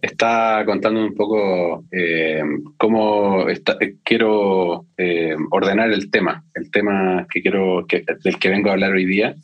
[0.00, 2.42] Está contando un poco eh,
[2.78, 8.70] cómo eh, quiero eh, ordenar el tema, el tema que quiero que, del que vengo
[8.70, 9.34] a hablar hoy día.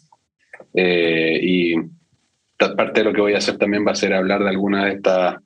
[0.74, 1.74] y
[2.58, 4.92] parte de lo que voy a hacer también va a ser hablar de alguna de
[4.92, 5.36] estas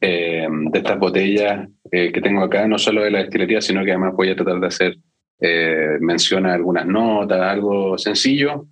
[0.00, 4.30] de estas botellas que tengo acá, no solo de la destilería, sino que además voy
[4.30, 4.96] a tratar de hacer
[5.44, 8.68] eh, menciona algunas notas, algo sencillo,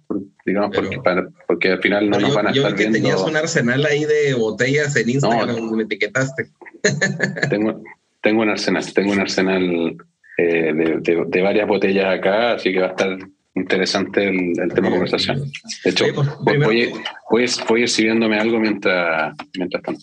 [0.47, 1.01] digamos, porque,
[1.49, 4.35] porque al final no nos van a yo estar que tenías un arsenal ahí de
[4.35, 6.47] botellas en Instagram, me etiquetaste.
[7.51, 7.83] tengo,
[8.23, 9.97] tengo un arsenal, tengo un arsenal
[10.39, 13.19] eh, de, varias botellas acá, así que va a estar
[13.57, 15.51] interesante el, tema de conversación.
[15.83, 16.93] De hecho, pues, voy, voy,
[17.69, 20.03] voy, a ir sirviéndome algo mientras, mientras tanto.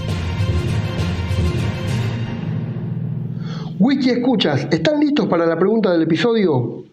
[3.83, 6.85] Whisky Escuchas, ¿están listos para la pregunta del episodio?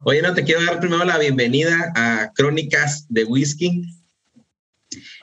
[0.00, 3.86] Oye, no, te quiero dar primero la bienvenida a Crónicas de Whisky.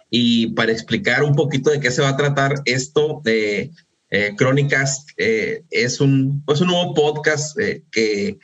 [0.09, 3.69] Y para explicar un poquito de qué se va a tratar esto de
[4.09, 8.39] eh, Crónicas, eh, es, un, pues un nuevo podcast eh, que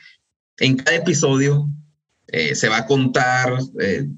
[0.58, 1.68] en cada episodio
[2.54, 3.58] se va a contar,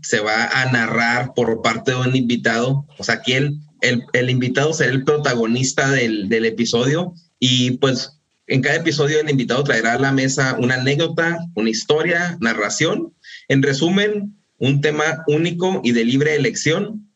[0.02, 2.86] se va a narrar por parte de un invitado.
[2.98, 8.17] O sea, aquí el, el, invitado será el protagonista del, del episodio y pues
[8.48, 13.14] en cada episodio el invitado traerá a la mesa una anécdota, una historia, narración.
[13.46, 17.10] En resumen, un tema único y de libre elección.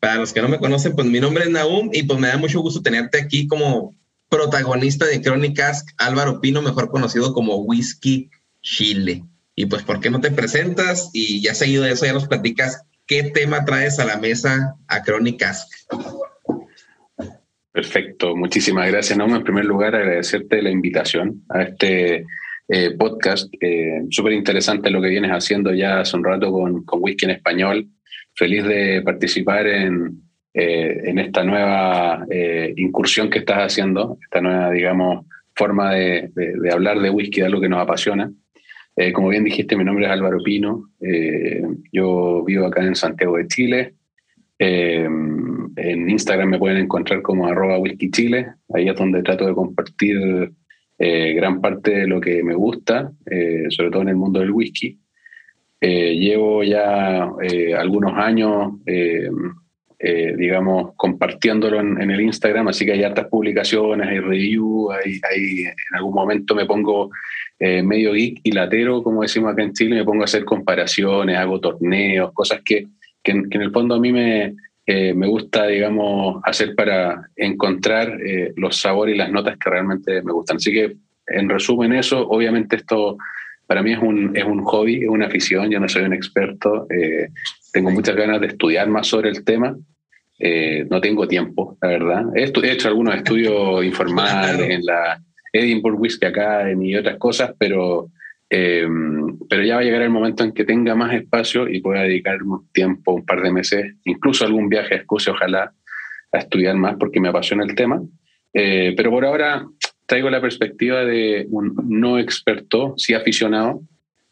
[0.00, 2.36] Para los que no me conocen, pues mi nombre es Naum y pues me da
[2.36, 3.94] mucho gusto tenerte aquí como
[4.28, 8.30] protagonista de Crónicas, Álvaro Pino, mejor conocido como Whisky
[8.62, 9.24] Chile.
[9.54, 11.10] Y pues, ¿por qué no te presentas?
[11.12, 15.02] Y ya seguido de eso ya nos platicas qué tema traes a la mesa a
[15.02, 15.68] Crónicas.
[17.72, 19.36] Perfecto, muchísimas gracias, Nauma.
[19.36, 22.26] En primer lugar, agradecerte la invitación a este
[22.68, 23.52] eh, podcast.
[23.60, 27.86] Eh, Súper interesante lo que vienes haciendo ya hace un rato con, Whisky en Español.
[28.34, 30.20] Feliz de participar en,
[30.54, 32.26] eh, en esta nueva
[32.76, 37.60] incursión que estás haciendo, esta nueva, digamos, forma de, de, hablar de whisky, de algo
[37.60, 38.30] que nos apasiona.
[38.96, 40.90] Eh, como bien dijiste, mi nombre es Álvaro Pino.
[41.00, 41.62] Eh,
[41.92, 43.94] yo vivo acá en Santiago de Chile.
[44.58, 45.08] Eh,
[45.76, 48.46] en Instagram me pueden encontrar como arroba whisky chile.
[48.74, 50.52] Ahí es donde trato de compartir
[50.98, 53.10] gran parte de lo que me gusta,
[53.70, 54.98] sobre todo en el mundo del whisky.
[55.80, 57.26] llevo ya
[57.78, 58.74] algunos años
[60.02, 65.60] eh, digamos, compartiéndolo en, el Instagram, así que hay hartas publicaciones, hay reviews, hay, hay,
[65.64, 67.10] en algún momento me pongo
[67.58, 71.36] eh, medio geek y latero, como decimos acá en Chile, me pongo a hacer comparaciones,
[71.36, 72.86] hago torneos, cosas que,
[73.22, 74.54] que, en el fondo a mí me,
[74.90, 78.18] eh, me gusta, digamos, hacer para encontrar
[78.56, 80.56] los sabores y las notas que realmente me gustan.
[80.56, 80.96] Así que,
[81.26, 83.16] en resumen, eso, obviamente esto
[83.66, 86.88] para mí es un, es un hobby, es una afición, yo no soy un experto,
[87.72, 89.76] tengo muchas ganas de estudiar más sobre el tema
[90.42, 92.24] eh, no tengo tiempo, la verdad.
[92.34, 95.22] He, hecho algunos estudios informales en la
[95.52, 98.08] Edinburgh Whisky Academy y otras cosas, pero,
[98.50, 98.86] eh,
[99.48, 102.42] pero ya va a llegar el momento en que tenga más espacio y pueda dedicar
[102.42, 105.72] un tiempo, un par de meses, incluso algún viaje a Escocia, ojalá,
[106.32, 108.02] a estudiar más porque me apasiona el tema.
[108.52, 109.66] Eh, pero por ahora
[110.06, 113.82] traigo la perspectiva de un no experto, sí aficionado,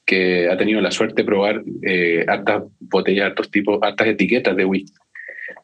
[0.04, 1.62] que ha tenido la suerte de probar
[2.26, 4.92] hartas botellas, hartos tipos, hartas etiquetas de whisky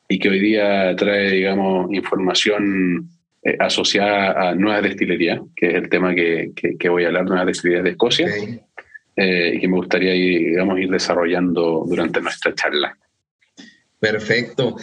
[0.09, 3.09] y que hoy día trae, digamos, información
[3.47, 7.47] eh, asociada a nuevas destilerías, que es el tema que, que, voy a hablar, nuevas
[7.47, 8.29] destilerías de Escocia,
[9.17, 12.97] eh, y que me gustaría digamos, ir desarrollando durante nuestra charla.
[14.01, 14.77] Perfecto.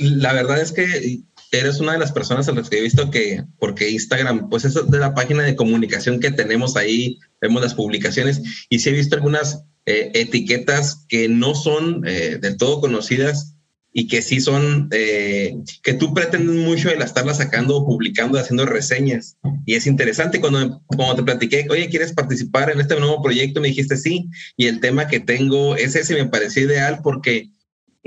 [0.00, 1.20] La verdad es que
[1.52, 4.90] eres una de las personas a las que he visto que, porque Instagram, pues es
[4.90, 9.16] de la página de comunicación que tenemos ahí, vemos las publicaciones, y sí he visto
[9.16, 13.57] algunas eh, etiquetas que no son del todo conocidas
[13.92, 19.36] y que sí son, eh, que tú pretendes mucho el estarlas sacando, publicando, haciendo reseñas.
[19.66, 23.60] Y es interesante cuando, cuando te platiqué, oye, ¿quieres participar en este nuevo proyecto?
[23.60, 24.28] Me dijiste sí.
[24.56, 27.50] Y el tema que tengo es ese, me pareció ideal porque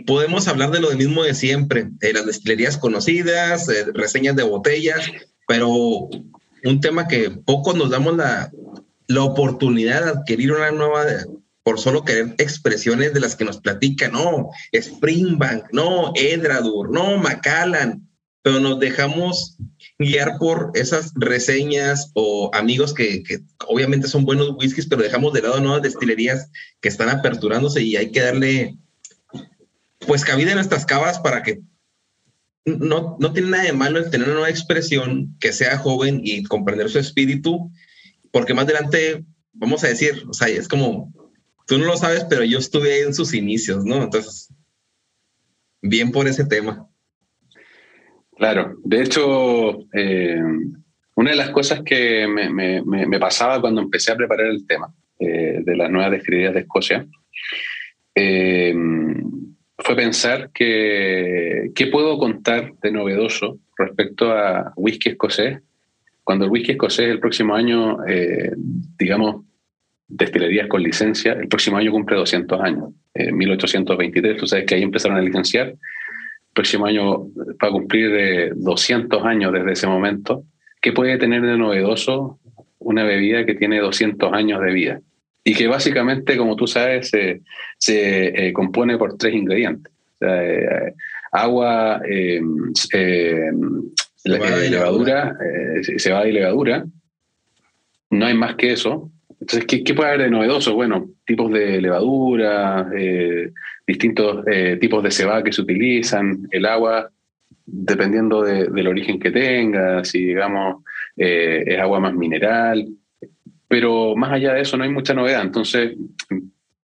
[0.06, 5.02] podemos hablar de lo mismo de siempre, de las destilerías conocidas, reseñas de botellas,
[5.48, 8.52] pero un tema que poco nos damos la,
[9.08, 11.06] la oportunidad de adquirir una nueva
[11.64, 18.08] por solo querer expresiones de las que nos platican, no, Springbank, no, Edradur, no, Macallan,
[18.42, 19.58] pero nos dejamos
[20.00, 23.24] guiar por esas reseñas o amigos que,
[23.68, 26.50] obviamente son buenos whiskies, pero dejamos de lado nuevas destilerías
[26.80, 28.78] que están aperturándose y hay que darle
[30.00, 31.62] pues cabida en nuestras cavas para que
[32.66, 36.44] no, no tiene nada de malo el tener una nueva expresión que sea joven y
[36.44, 37.72] comprender su espíritu,
[38.32, 39.24] porque más adelante,
[39.54, 41.12] vamos a decir, o sea, es como
[41.68, 44.04] tú no lo sabes, pero yo estuve ahí en sus inicios, ¿no?
[44.04, 44.54] Entonces,
[45.82, 46.88] bien por ese tema.
[48.38, 50.42] Claro, de hecho, eh,
[51.16, 55.76] una de las cosas que me, pasaba cuando empecé a preparar el tema eh, de
[55.76, 57.06] las nuevas destilerías de Escocia
[58.16, 58.74] eh,
[59.78, 65.60] fue pensar que qué puedo contar de novedoso respecto a whisky escocés,
[66.24, 67.98] cuando el whisky escocés el próximo año,
[68.98, 69.46] digamos,
[70.12, 74.84] destilerías con licencia, el próximo año cumple 200 años, en 1823, tú sabes que ahí
[74.84, 77.28] empezaron a licenciar, el próximo año
[77.64, 80.44] va a cumplir 200 años desde ese momento.
[80.82, 82.40] ¿Qué puede tener de novedoso
[82.80, 85.02] una bebida que tiene 200 años de vida?
[85.44, 87.42] Y que básicamente, como tú sabes, se,
[87.78, 89.92] se eh, compone por tres ingredientes.
[90.20, 90.94] Eh,
[91.32, 92.42] agua, eh,
[94.24, 95.36] levadura,
[95.98, 96.86] cebada y levadura.
[98.10, 99.10] No hay más que eso.
[99.42, 100.76] Entonces, ¿qué, puede haber de novedoso?
[100.76, 103.52] Bueno, tipos de levadura, eh,
[103.88, 107.10] distintos eh, tipos de cebada que se utilizan, el agua,
[107.66, 110.84] dependiendo del origen que tenga, si digamos
[111.18, 112.88] eh, es agua más mineral,
[113.68, 115.42] pero más allá de eso no hay mucha novedad.
[115.42, 115.98] Entonces,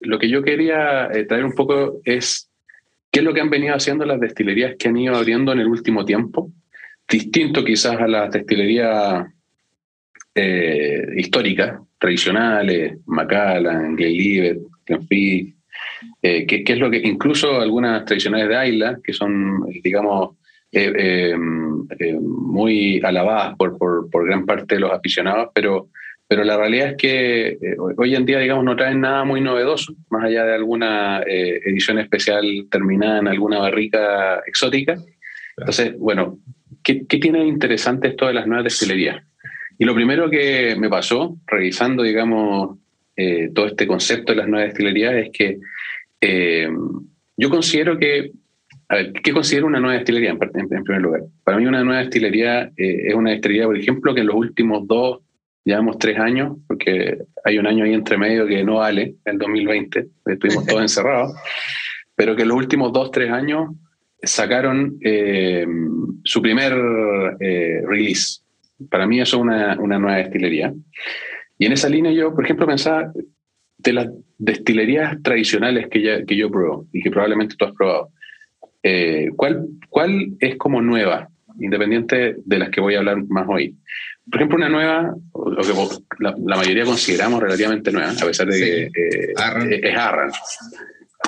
[0.02, 2.52] lo que yo quería traer un poco es
[3.10, 5.68] qué es lo que han venido haciendo las destilerías que han ido abriendo en el
[5.68, 6.52] último tiempo,
[7.10, 9.26] distinto quizás a las destilerías
[11.16, 15.56] históricas, tradicionales, Macallan, Glenlivet, Glenfiddich,
[16.22, 20.32] eh, que, es lo que incluso algunas tradicionales de Ayla, que son, digamos,
[20.70, 21.36] eh, eh,
[22.00, 25.88] eh, muy alabadas por, por, gran parte de los aficionados, pero,
[26.28, 27.58] pero la realidad es que
[27.96, 32.68] hoy en día, digamos, no traen nada muy novedoso, más allá de alguna edición especial
[32.70, 34.98] terminada en alguna barrica exótica.
[35.56, 36.40] Entonces, bueno,
[36.84, 39.24] ¿qué, qué tiene de interesante esto de las nuevas destilerías?
[39.78, 42.78] Y lo primero que me pasó, revisando, digamos,
[43.16, 45.60] eh, todo este concepto de las nuevas destilerías, es que
[46.22, 46.70] eh,
[47.38, 48.32] yo considero que,
[48.90, 51.22] a ver, ¿qué considero una nueva destilería en, primer lugar?
[51.44, 54.88] Para mí una nueva destilería eh, es una destilería, por ejemplo, que en los últimos
[54.88, 55.20] dos,
[55.66, 60.08] llevamos tres años, porque hay un año ahí entre medio que no vale, el 2020,
[60.26, 61.34] estuvimos todos encerrados,
[62.16, 63.72] pero que los últimos dos, tres años
[64.22, 65.66] sacaron eh,
[66.24, 66.74] su primer
[67.40, 68.42] eh, release.
[68.90, 70.74] Para mí eso es una, una, nueva destilería.
[71.58, 73.12] Y en esa línea yo, por ejemplo, pensaba
[73.78, 78.10] de las destilerías tradicionales que, ya, que yo pruebo y que probablemente tú has probado,
[78.82, 83.78] eh, ¿cuál, ¿cuál es como nueva, independiente de las que voy a hablar más hoy?
[84.30, 89.30] Por ejemplo, una nueva, lo que la, mayoría consideramos relativamente nueva, a pesar de que
[89.36, 90.32] es Arran.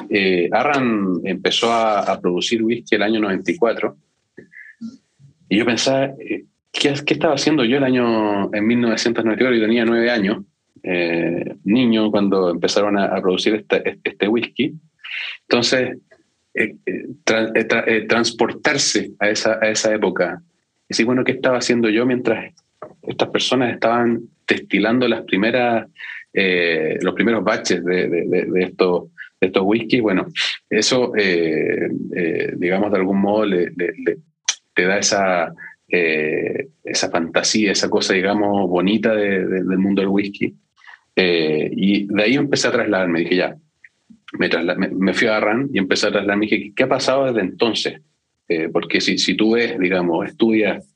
[0.10, 3.98] Eh, Arran empezó a, producir whisky el año 94
[5.50, 6.14] y yo pensaba,
[6.84, 9.56] eh, ¿qué, estaba haciendo yo el año en 1994?
[9.56, 10.44] Yo tenía nueve años,
[10.84, 14.74] eh, niño, cuando empezaron a, producir este, este, whisky.
[15.42, 15.98] Entonces,
[18.08, 22.54] transportarse a esa, a esa época y decir, bueno, ¿qué estaba haciendo yo mientras
[23.02, 25.88] estas personas estaban destilando las primeras,
[26.34, 29.06] los primeros baches de, de, de estos
[29.46, 30.28] estos whisky, bueno,
[30.70, 33.72] eso, eh, eh, digamos, de algún modo le,
[34.74, 35.54] te da esa,
[35.88, 40.54] eh, esa fantasía, esa cosa, digamos, bonita del mundo del whisky.
[41.16, 43.56] y de ahí empecé a trasladarme, dije ya,
[44.38, 44.50] me,
[44.90, 48.02] me, fui a Arran y empecé a trasladarme, dije, ¿qué ha pasado desde entonces?
[48.72, 50.96] porque si, si tú ves, digamos, estudias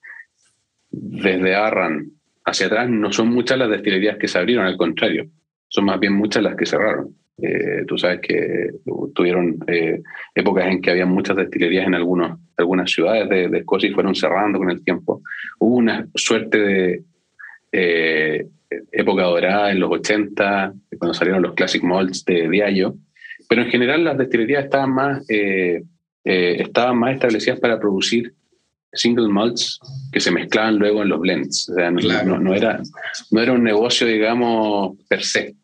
[0.92, 2.12] desde Arran
[2.46, 5.30] hacia atrás, no son muchas las destilerías que se abrieron, al contrario,
[5.68, 7.16] son más bien muchas las que cerraron.
[7.42, 8.72] Eh, tú sabes que
[9.14, 10.02] tuvieron eh,
[10.36, 14.60] épocas en que había muchas destilerías en algunos, algunas ciudades de, Escocia y fueron cerrando
[14.60, 15.22] con el tiempo.
[15.60, 17.04] Hubo una suerte de
[17.72, 18.48] eh,
[18.92, 22.96] época dorada en los 80, cuando salieron los classic malts de Diallo,
[23.48, 25.26] pero en general las destilerías estaban más,
[26.24, 28.34] estaban más establecidas para producir
[28.94, 29.80] single malts
[30.12, 31.70] que se mezclaban luego en los blends.
[31.70, 32.00] O sea, no,
[32.54, 32.82] era,
[33.32, 35.56] no era un negocio, digamos, per se.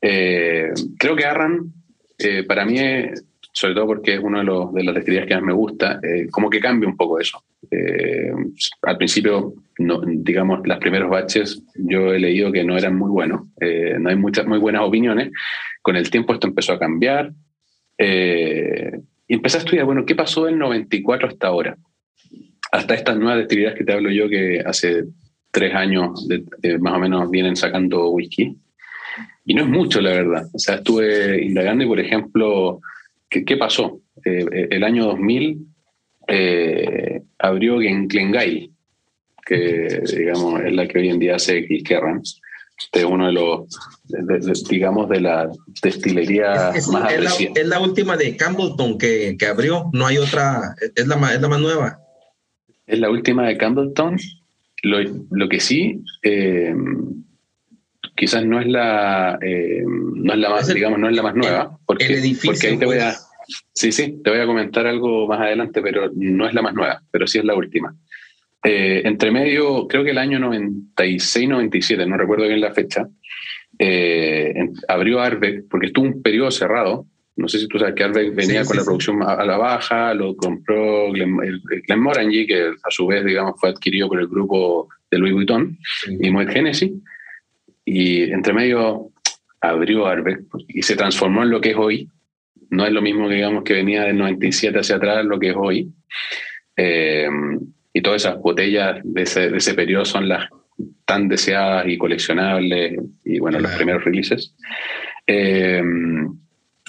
[0.00, 1.72] Eh, creo que Arran,
[2.18, 2.78] eh, para mí,
[3.52, 6.26] sobre todo porque es una de, los, de las destilerías que más me gusta, eh,
[6.30, 7.42] como que cambia un poco eso.
[8.82, 13.42] al principio, no, digamos, los primeros baches yo he leído que no eran muy buenos,
[14.00, 15.30] no hay muchas muy buenas opiniones.
[15.82, 17.32] Con el tiempo esto empezó a cambiar
[17.98, 21.76] y empecé a estudiar, bueno, ¿qué pasó del 94 hasta ahora?
[22.72, 25.04] Hasta estas nuevas destilerías que te hablo yo que hace
[25.50, 26.26] tres años
[26.80, 28.56] más o menos vienen sacando whisky.
[29.44, 30.46] Y no es mucho, la verdad.
[30.52, 32.80] O sea, estuve indagando y, por ejemplo,
[33.28, 34.00] ¿qué, pasó?
[34.24, 35.66] Eh, eh, el año 2000
[36.28, 38.70] eh, abrió Glengai,
[39.44, 42.22] que digamos es la que hoy en día hace Kilkerran.
[42.78, 45.50] Este es uno de los, digamos, de la
[45.82, 50.74] destilería más es la, es la, última de Campbellton que, que, abrió, no hay otra,
[50.96, 51.98] es la, más, es la más nueva.
[52.86, 54.16] Es la última de Campbellton.
[54.82, 54.98] Lo,
[55.30, 56.02] lo que sí,
[58.20, 61.78] quizás no es la, eh, no es la más, digamos, no es la más nueva,
[61.86, 63.64] porque, porque ahí te voy a, pues.
[63.72, 67.02] sí, sí, te voy a comentar algo más adelante, pero no es la más nueva,
[67.10, 67.96] pero sí es la última.
[68.62, 73.08] Eh, entre medio, creo que el año 96-97, no recuerdo bien la fecha,
[73.78, 74.52] eh,
[74.86, 77.06] abrió Arbeck, porque estuvo un periodo cerrado.
[77.36, 80.36] No sé si tú sabes que Arbeck venía con la producción a, la baja, lo
[80.36, 85.78] compró Glenmorangie, que a su vez, digamos, fue adquirido por el grupo de Louis Vuitton
[86.20, 86.92] y Moet Genesis
[87.92, 89.10] y entre medio
[89.60, 92.08] abrió Arbeck y se transformó en lo que es hoy.
[92.70, 95.56] No es lo mismo que digamos que venía del 97 hacia atrás, lo que es
[95.56, 95.90] hoy.
[96.76, 97.28] Eh,
[97.92, 100.48] y todas esas botellas de ese, de ese, periodo son las
[101.04, 104.54] tan deseadas y coleccionables y bueno, los primeros releases.
[105.26, 105.82] Eh,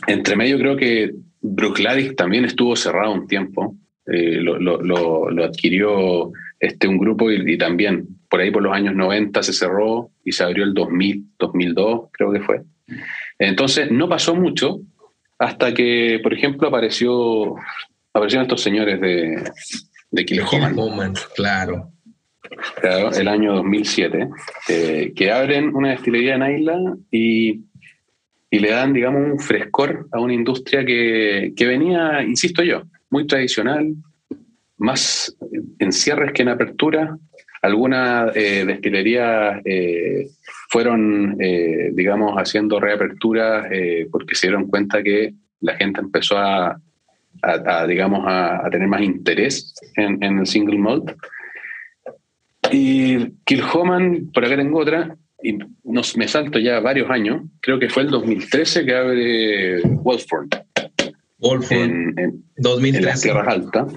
[0.05, 3.75] entre medio creo que Bruichladdich también estuvo cerrado un tiempo.
[4.05, 8.73] Eh, lo, lo, lo, adquirió este, un grupo y, y, también por ahí por los
[8.73, 12.61] años 90 se cerró y se abrió el 2000, 2002 creo que fue.
[13.37, 14.79] Entonces no pasó mucho
[15.37, 17.55] hasta que, por ejemplo, apareció,
[18.13, 19.43] aparecieron estos señores de,
[20.11, 21.13] de Kilhoman.
[21.35, 21.91] claro.
[22.79, 23.11] claro.
[23.11, 24.29] El año 2007,
[24.69, 26.77] eh, que abren una destilería en Isla
[27.11, 27.65] y,
[28.49, 33.27] y, le dan, digamos, un frescor a una industria que, que venía, insisto yo, muy
[33.27, 33.93] tradicional,
[34.77, 35.35] más
[35.79, 37.17] en cierres que en apertura,
[37.61, 40.27] algunas eh, destilerías eh,
[40.69, 43.67] fueron, eh, digamos, haciendo reaperturas
[44.11, 46.79] porque se dieron cuenta que la gente empezó a,
[47.87, 51.11] digamos, a, tener más interés en, el single malt.
[52.71, 57.89] Y Kilhoman, por acá tengo otra, y nos, me salto ya varios años, creo que
[57.89, 60.49] fue el 2013 que abre Wolford.
[61.37, 61.77] Wolford.
[61.77, 62.97] En, 2013.
[62.97, 63.93] en las Tierras Altas,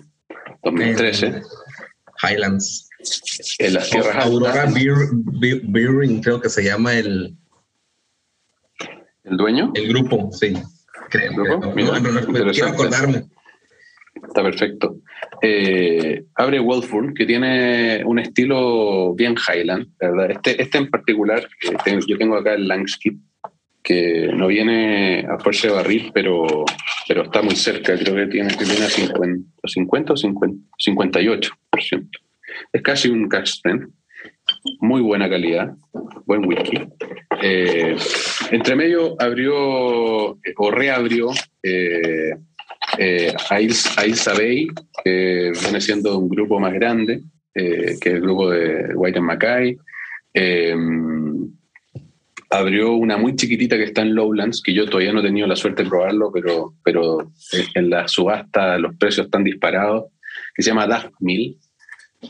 [0.63, 1.43] 2013.
[2.23, 2.91] Highlands.
[3.59, 7.37] En las tierras Aurora Beering, creo que se llama el,
[9.25, 9.73] ¿El dueño?
[9.75, 10.55] el grupo, sí.
[11.11, 11.61] Creo, ¿El grupo?
[11.61, 11.75] creo.
[11.75, 13.25] Mira, No, no, no, quiero acordarme.
[14.27, 14.99] Está perfecto.
[15.43, 16.61] Eh, abre
[17.17, 20.31] que tiene un estilo bien Highland, la ¿verdad?
[20.31, 21.47] Este, este en particular,
[21.87, 23.19] eh, yo tengo acá el Langskip,
[23.83, 26.65] que no viene a fuerza de barril, pero,
[27.07, 32.09] pero está muy cerca, creo que tiene, que viene a 50, 50 o 50, 58%.
[32.73, 33.89] Es casi un cash strength,
[34.81, 35.75] muy buena calidad,
[36.27, 36.81] buen whisky.
[37.43, 37.97] Eh,
[38.51, 41.31] entre medio abrió eh, o reabrió
[41.63, 42.37] eh,
[42.99, 44.69] eh, Ailsa Bay,
[45.03, 47.23] que viene siendo un grupo más grande,
[47.55, 49.77] eh, que es el grupo de White and Mackay.
[52.51, 55.57] Abrió una muy chiquitita que está en Lowlands, que yo todavía no he tenido la
[55.57, 57.33] suerte de probarlo, pero, pero
[57.75, 60.05] en la subasta los precios están disparados,
[60.55, 61.59] que se llama Mill,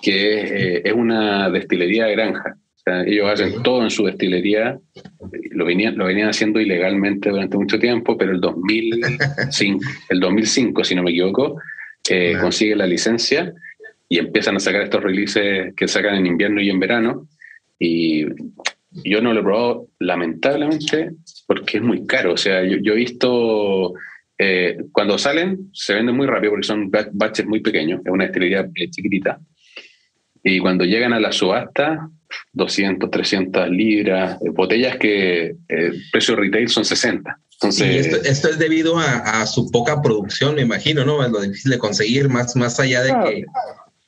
[0.03, 2.57] que es, eh, es una destilería de granja.
[2.57, 4.79] O sea, ellos hacen todo en su destilería,
[5.53, 10.95] lo venían, lo venían haciendo ilegalmente durante mucho tiempo, pero el 2005, el 2005 si
[10.95, 11.59] no me equivoco,
[12.11, 12.43] eh, Claro.
[12.45, 13.53] consiguen la licencia
[14.09, 17.27] y empiezan a sacar estos releases que sacan en invierno y en verano.
[17.79, 18.27] Y
[19.05, 21.13] yo no lo he probado, lamentablemente,
[21.47, 22.35] porque es muy caro.
[22.35, 23.95] O sea, yo, yo he visto,
[24.39, 28.25] eh, cuando salen, se venden muy rápido porque son ba- batches muy pequeños, es una
[28.25, 29.41] destilería eh, chiquitita.
[30.45, 32.09] Y cuando llegan a la subasta,
[32.53, 37.39] 200, 300 libras, eh, botellas que eh, precio retail son 60.
[37.49, 41.25] Sí, Entonces, esto, esto es debido a, a su poca producción, me imagino, ¿no?
[41.25, 43.45] Es lo difícil de conseguir, más, más allá de que...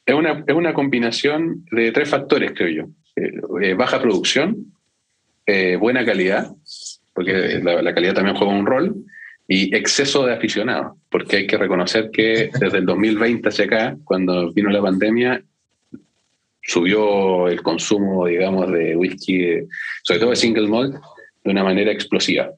[0.05, 2.90] es una, es una combinación de tres factores, creo yo.
[3.16, 4.75] Eh, eh, baja producción,
[5.47, 6.50] eh, buena calidad,
[7.14, 8.95] porque la, la calidad también juega un rol,
[9.49, 14.52] y exceso de aficionados, porque hay que reconocer que desde el 2020 hacia acá, cuando
[14.52, 15.43] vino la pandemia,
[16.66, 19.66] subió el consumo, digamos, de whisky,
[20.02, 20.96] sobre todo de single malt,
[21.44, 22.50] de una manera explosiva.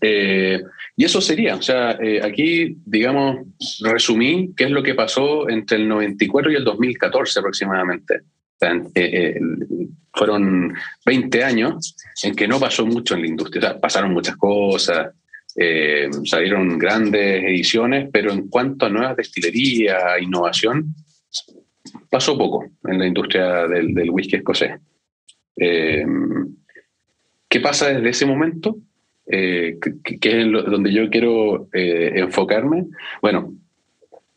[0.00, 0.62] Eh,
[0.96, 3.46] y eso sería, o sea, eh, aquí, digamos,
[3.80, 8.20] resumí qué es lo que pasó entre el 94 y el 2014 aproximadamente.
[8.94, 9.40] Eh,
[10.12, 10.72] fueron
[11.04, 13.80] 20 años en que no pasó mucho en la industria.
[13.80, 15.14] Pasaron muchas cosas,
[16.24, 20.94] salieron grandes ediciones, pero en cuanto a nuevas destilerías, innovación,
[22.12, 24.72] pasó poco en la industria del, del whisky escocés.
[25.56, 26.04] Eh,
[27.48, 28.76] ¿Qué pasa desde ese momento?
[29.26, 32.84] Eh, que, que es donde yo quiero eh, enfocarme.
[33.22, 33.54] Bueno,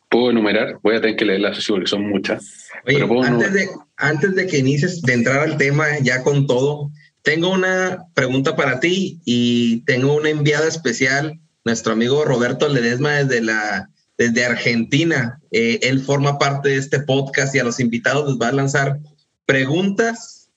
[0.07, 2.69] puedo enumerar, voy a tener que leerlas así porque son muchas.
[2.87, 6.91] Oye, Pero antes de, antes de que inicies de entrar al tema ya con todo,
[7.23, 13.41] tengo una pregunta para ti y tengo una enviada especial, nuestro amigo Roberto Ledesma desde,
[13.41, 15.39] la, desde Argentina.
[15.51, 18.99] Eh, él forma parte de este podcast y a los invitados les va a lanzar
[19.45, 20.49] preguntas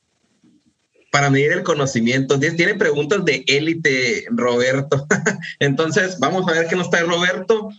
[1.11, 2.39] para medir el conocimiento.
[2.39, 5.07] Tiene preguntas de élite, Roberto.
[5.59, 7.71] Entonces, vamos a ver qué nos trae Roberto.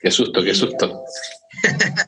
[0.00, 1.02] Qué susto, qué susto.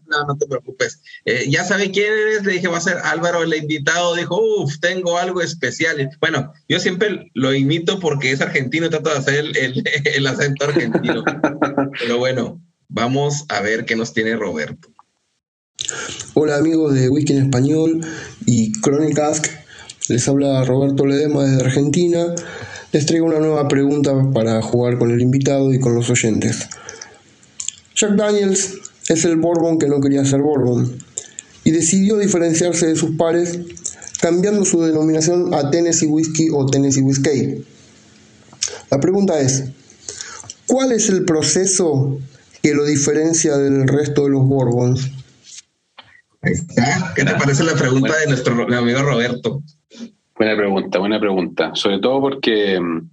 [0.07, 1.01] No, no te preocupes.
[1.25, 4.15] Eh, ya sabe quién eres, le dije, va a ser Álvaro el invitado.
[4.15, 6.09] Dijo, uff, tengo algo especial.
[6.21, 10.27] Bueno, yo siempre lo imito porque es argentino y trato de hacer el, el- el
[10.27, 11.25] acento argentino.
[12.01, 14.89] Pero bueno, vamos a ver qué nos tiene Roberto.
[16.35, 18.01] Hola amigos de Whisky en Español
[18.47, 19.47] y Chronicask.
[20.09, 22.35] Les habla Roberto Ledema desde Argentina.
[22.93, 26.69] Les traigo una nueva pregunta para jugar con el invitado y con los oyentes.
[27.95, 28.75] Jack Daniels
[29.09, 30.99] es el Bourbon que no quería ser Bourbon
[31.65, 33.59] y decidió diferenciarse de sus pares
[34.21, 37.65] cambiando su denominación a Tennessee Whiskey o Tennessee Whiskey.
[38.91, 39.65] La pregunta es,
[40.67, 42.19] ¿cuál es el proceso
[42.63, 45.11] que lo diferencia del resto de los?
[46.43, 47.13] Ahí está.
[47.15, 49.63] ¿Qué te parece la pregunta de nuestro ro- amigo Roberto?
[50.37, 51.73] Buena pregunta, buena pregunta.
[51.75, 53.11] Sobre todo porque mm,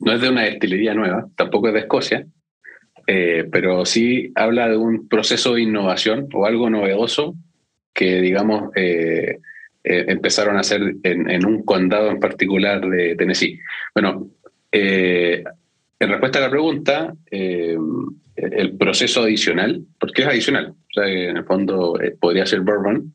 [0.00, 2.26] no es de una destilería nueva, tampoco es de Escocia,
[3.06, 7.34] eh, pero sí habla de un proceso de innovación o algo novedoso
[7.92, 9.38] que, digamos, eh,
[9.84, 13.58] eh, empezaron a hacer en, en un condado en particular de Tennessee.
[13.94, 14.28] Bueno,
[14.72, 15.27] eh,
[16.00, 17.76] en respuesta a la pregunta, eh,
[18.36, 23.12] el proceso adicional, porque es adicional, o sea, en el fondo eh, podría ser bourbon,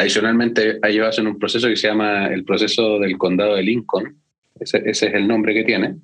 [0.00, 4.16] Adicionalmente, ellos hacen un proceso que se llama el proceso del condado de Lincoln,
[4.58, 5.96] ese, ese es el nombre que tiene,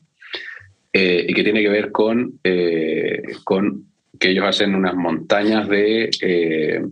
[0.92, 3.86] eh, y que tiene que ver con, eh, con
[4.18, 6.82] que ellos hacen unas montañas de eh,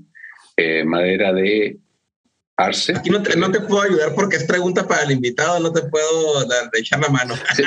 [0.57, 1.77] eh, madera de
[2.57, 2.93] arce.
[2.97, 5.83] Aquí no te, no te puedo ayudar porque es pregunta para el invitado, no te
[5.83, 7.35] puedo dar, echar la mano.
[7.57, 7.63] Sí,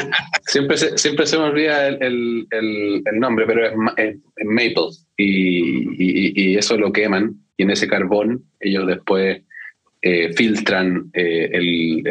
[0.48, 4.46] siempre, se, siempre se me olvida el, el, el, el nombre, pero es, es- es
[4.46, 4.76] maple
[5.18, 9.42] y, y- y eso lo queman y en ese carbón ellos después
[10.04, 12.04] eh, filtran eh, el,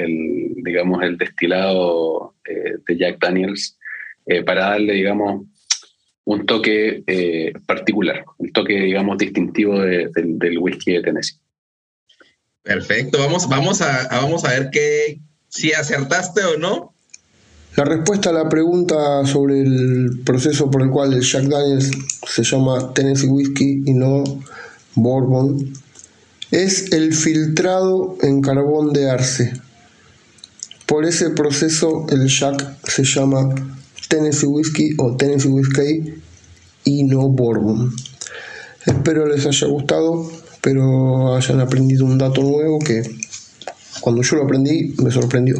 [0.56, 3.78] digamos, el destilado de Jack Daniels
[4.44, 5.46] para darle, digamos,
[6.24, 7.02] un toque
[7.66, 11.36] particular, un toque, digamos, distintivo del whisky de Tennessee.
[12.66, 16.92] Perfecto, vamos, vamos, a, vamos a ver qué, si acertaste o no.
[17.76, 21.92] La respuesta a la pregunta sobre el proceso por el cual el Jack Daniels
[22.26, 24.24] se llama Tennessee Whiskey y no
[24.96, 25.74] Bourbon
[26.50, 29.52] es el filtrado en carbón de arce.
[30.87, 33.55] Por ese proceso el Jack se llama
[34.09, 36.20] Tennessee Whiskey o Tennessee Whiskey
[36.85, 37.94] y no Bourbon.
[38.87, 40.29] Espero les haya gustado,
[40.66, 43.00] pero hayan aprendido un dato nuevo que
[44.00, 45.55] cuando yo lo aprendí me sorprendió.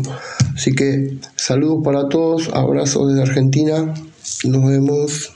[0.53, 3.95] Así que saludos para todos, abrazos desde Argentina,
[4.43, 5.33] nos vemos.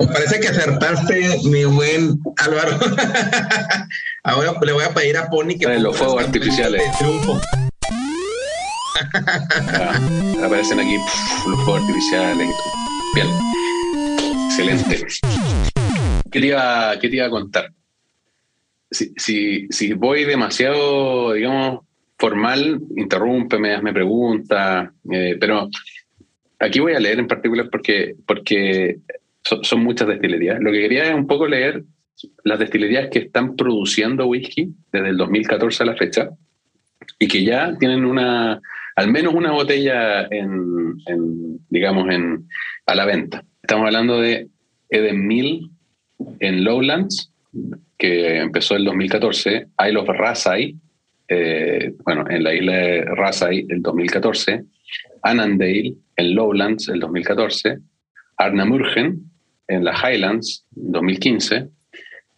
[0.00, 2.76] Me parece que acertaste, mi buen Álvaro.
[4.24, 5.78] Ahora le voy a pedir a Pony que...
[5.78, 6.82] los fuegos artificiales.
[6.98, 7.40] triunfo.
[9.14, 10.00] Ah,
[10.44, 10.96] aparecen aquí
[11.46, 12.48] los fuegos artificiales.
[13.14, 13.28] Bien.
[14.46, 15.06] Excelente.
[16.32, 17.77] ¿Qué te iba, qué te iba a contar?
[18.90, 21.80] Si, si, si voy demasiado, digamos,
[22.18, 25.68] formal, interrúmpeme, hazme preguntas, eh, pero
[26.58, 28.98] aquí voy a leer en particular porque, porque
[29.42, 30.60] son, muchas destilerías.
[30.60, 31.84] Lo que quería es un poco leer
[32.44, 36.30] las destilerías que están produciendo whisky desde el 2014 a la fecha
[37.18, 38.60] y que ya tienen una,
[38.96, 40.96] al menos una botella en,
[41.70, 42.48] digamos, en,
[42.86, 43.44] a la venta.
[43.62, 44.48] Estamos hablando de
[44.90, 45.70] Eden Mill
[46.40, 47.32] en Lowlands,
[47.96, 50.76] que empezó el 2014, Isle of Rasay,
[51.28, 54.64] eh, bueno, en la isla de Rasay el 2014,
[55.22, 57.78] Annandale en Lowlands el 2014,
[58.36, 59.30] Arnamurgen
[59.66, 61.68] en las Highlands 2015,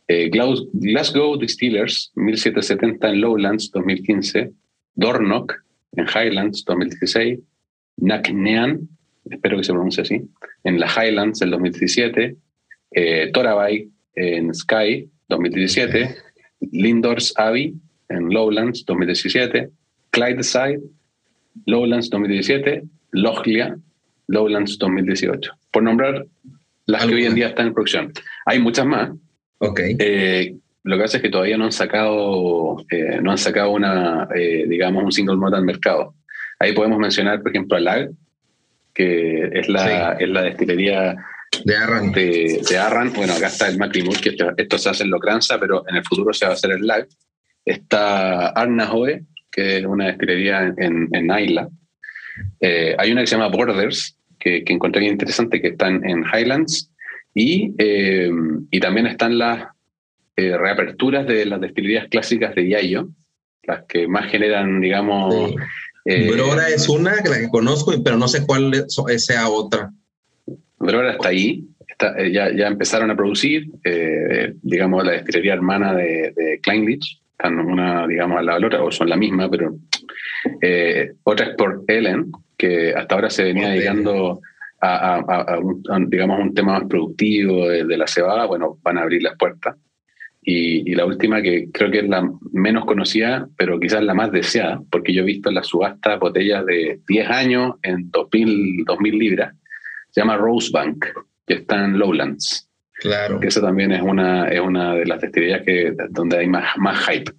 [0.09, 4.51] eh, Glasgow Distillers 1770 en Lowlands 2015,
[4.95, 5.55] Dornock
[5.93, 7.39] en Highlands 2016,
[7.99, 8.89] Naknean,
[9.31, 10.23] espero que se pronuncie así,
[10.65, 12.37] en las Highlands el 2017,
[12.93, 16.17] eh, Torabay en Sky 2017,
[16.73, 17.75] Lindors Abbey
[18.09, 19.71] en Lowlands 2017,
[20.11, 20.81] Clydeside,
[21.67, 23.77] Lowlands 2017, Lochlia,
[24.27, 25.53] Lowlands 2018.
[25.71, 26.27] Por nombrar
[26.87, 28.13] las que hoy en día están en producción.
[28.47, 29.11] Hay muchas más.
[29.59, 29.81] Ok.
[29.99, 34.29] Eh, lo que pasa es que todavía no han sacado, eh, no han sacado una,
[34.35, 36.15] eh, digamos, un single malt al mercado.
[36.59, 38.11] Ahí podemos mencionar, por ejemplo, a LAG,
[38.95, 41.17] que es la, es la destilería
[41.65, 42.13] de Arran.
[42.13, 43.13] De, Arran.
[43.13, 46.33] Bueno, acá está el Macrimur, que esto, se hace en Locranza, pero en el futuro
[46.33, 47.07] se va a hacer el LAG.
[47.65, 51.69] Está Arnahoe, que es una destilería en, en Naila.
[52.61, 56.91] Eh, hay una que se llama Borders, que, que encontré interesante, que están en Highlands.
[57.35, 58.31] Y, eh,
[58.71, 59.69] y también están las
[60.37, 63.09] eh, reaperturas de las destilerías clásicas de Yayo,
[63.65, 65.55] las que más generan, digamos...
[66.03, 69.93] Brora es una, la que conozco, pero no sé cuál sea otra.
[70.81, 71.65] Brora está ahí,
[72.33, 73.67] ya, ya, empezaron a producir,
[74.63, 79.09] digamos, la destilería hermana de, de Kleinlich, están una, digamos, a la otra, o son
[79.09, 79.75] la misma, pero
[80.61, 84.41] eh, otra es por Ellen, que hasta ahora se venía dedicando
[84.83, 89.37] a, un, digamos, un tema más productivo de, la cebada, bueno, van a abrir las
[89.37, 89.77] puertas.
[90.43, 94.83] Y, la última, que creo que es la menos conocida, pero quizás la más deseada,
[94.91, 99.55] porque yo he visto en la subasta botellas de 10 años en 2000, 2000 libras,
[100.11, 101.07] se llama Rosebank,
[101.47, 102.69] que está en Lowlands.
[102.95, 103.41] Claro.
[103.41, 106.99] Que eso también es una, es una de las destilerías que, donde hay más, más
[107.07, 107.33] hype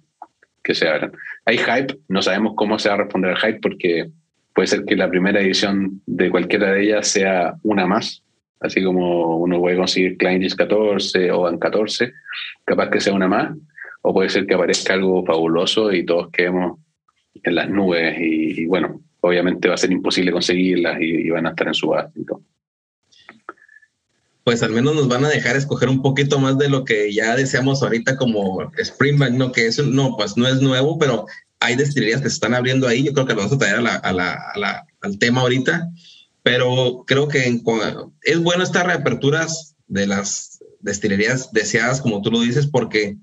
[0.62, 1.12] que se abran.
[1.44, 4.10] Hay hype, no sabemos cómo se va a responder al hype porque
[4.54, 8.22] puede ser que la primera edición de cualquiera de ellas sea una más,
[8.60, 12.12] así como uno puede conseguir Kleindienst 14 o en 14,
[12.64, 13.56] capaz que sea una más,
[14.02, 16.78] o puede ser que aparezca algo fabuloso y todos quedemos
[17.34, 21.68] en las nubes y, bueno, obviamente va a ser imposible conseguirlas y, van a estar
[21.68, 22.24] en su y
[24.44, 27.36] pues al menos nos van a dejar escoger un poquito más de lo que ya
[27.36, 29.52] deseamos ahorita como Springbank, ¿no?
[29.52, 31.26] Que eso no, pues no es nuevo, pero
[31.60, 33.04] hay destilerías que se están abriendo ahí.
[33.04, 35.88] Yo creo que lo vamos a traer a la, al tema ahorita,
[36.42, 37.60] pero creo que
[38.22, 43.16] es bueno estas reaperturas de las destilerías deseadas, como tú lo dices, porque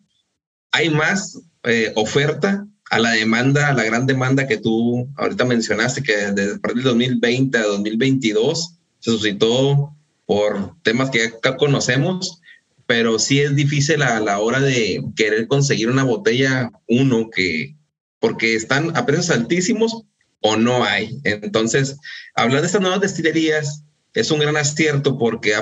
[0.71, 6.01] hay más eh, oferta a la demanda, a la gran demanda que tú ahorita mencionaste,
[6.01, 9.93] que desde a partir del 2020 a 2022 se suscitó
[10.29, 12.39] por temas que ya conocemos,
[12.85, 17.75] pero sí es difícil a la hora de querer conseguir una botella, uno que,
[18.19, 20.03] porque están a precios altísimos
[20.41, 21.19] o no hay.
[21.23, 21.97] Entonces,
[22.35, 25.55] hablar de estas nuevas destilerías es un gran acierto porque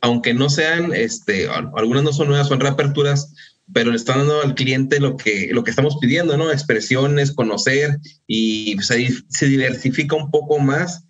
[0.00, 3.34] aunque no sean, este, algunas no son nuevas, son reaperturas,
[3.72, 6.52] pero le están dando al cliente lo que, lo que estamos pidiendo, ¿no?
[6.52, 11.02] Expresiones, conocer y pues, ahí se diversifica un poco más,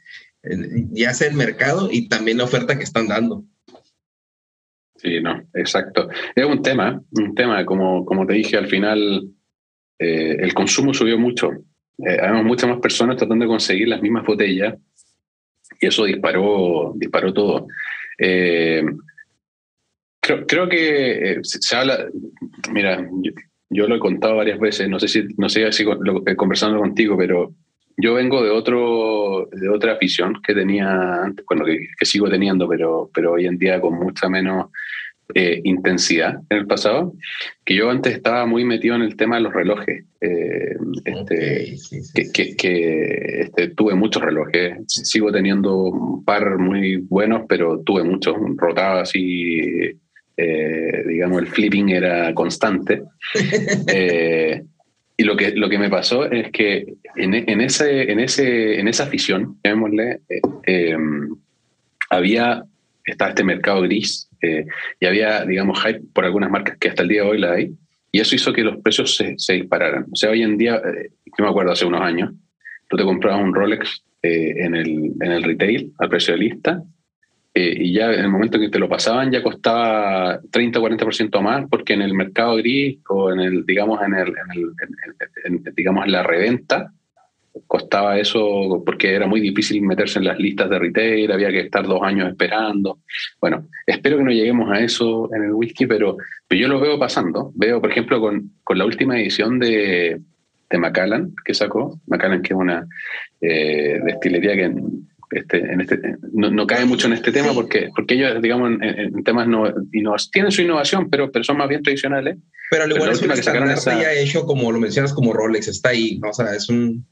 [0.43, 3.45] ya sea el mercado y también la oferta que están dando.
[4.97, 6.09] Sí, no, exacto.
[6.35, 9.29] Es un tema, un tema, como, como te dije, al final
[9.99, 11.51] eh, el consumo subió mucho.
[11.99, 14.77] Eh, muchas más personas tratando de conseguir las mismas botellas
[15.81, 17.67] y eso disparó, disparó todo.
[18.19, 18.85] Eh,
[20.21, 22.09] creo, creo, que se, habla,
[22.73, 23.09] mira,
[23.71, 27.17] yo, lo he contado varias veces, no sé si, no sé si lo, conversando contigo,
[27.17, 27.55] pero
[28.01, 32.69] yo vengo de otro, de otra afición que tenía antes, bueno, que, que, sigo teniendo,
[32.69, 34.67] pero, pero hoy en día con mucha menos
[35.35, 37.13] eh, intensidad en el pasado,
[37.65, 40.05] que yo antes estaba muy metido en el tema de los relojes.
[40.21, 41.77] Eh, este,
[42.33, 48.37] que, que, este, tuve muchos relojes, sigo teniendo un par muy buenos, pero tuve muchos,
[48.57, 49.61] rotaba así,
[50.37, 53.03] eh, digamos, el flipping era constante.
[55.19, 58.89] y lo que, lo que me pasó es que en, en, ese, en, ese, en
[58.89, 60.21] esa afición, llamémosle,
[62.11, 62.65] había,
[63.05, 64.67] estaba este mercado gris eh,
[65.01, 67.73] y había, digamos, hype por algunas marcas que hasta el día de hoy la hay,
[68.11, 70.07] y eso hizo que los precios se, dispararan.
[70.11, 72.33] O sea, hoy en día, eh, yo me acuerdo hace unos años,
[72.89, 76.83] tú te comprabas un Rolex eh, en, el, en el retail al precio de lista,
[77.59, 81.41] y ya en el momento en que te lo pasaban ya costaba 30 o 40%
[81.41, 86.05] más, porque en el mercado gris o en el, digamos, en, el, en, el, digamos,
[86.05, 86.93] en la reventa,
[87.67, 91.87] costaba eso porque era muy difícil meterse en las listas de retail, había que estar
[91.87, 93.01] dos años esperando.
[93.41, 96.17] Bueno, espero que no lleguemos a eso en el whisky, pero,
[96.51, 97.53] yo lo veo pasando.
[97.55, 100.21] Veo, por ejemplo, con, con la última edición de,
[100.71, 102.87] de, Macallan que sacó, Macallan que es una
[103.41, 104.73] eh, destilería que
[105.31, 105.99] este, en este,
[106.33, 109.73] no, cae mucho en este tema porque, porque ellos, digamos, en, temas no,
[110.33, 112.39] tienen su innovación, pero, pero son más bien tradicionales.
[112.71, 115.69] Pero al igual es una que sacaron esa, ya hecho, como lo mencionas, como Rolex,
[115.69, 117.07] está ahí, o sea, es un...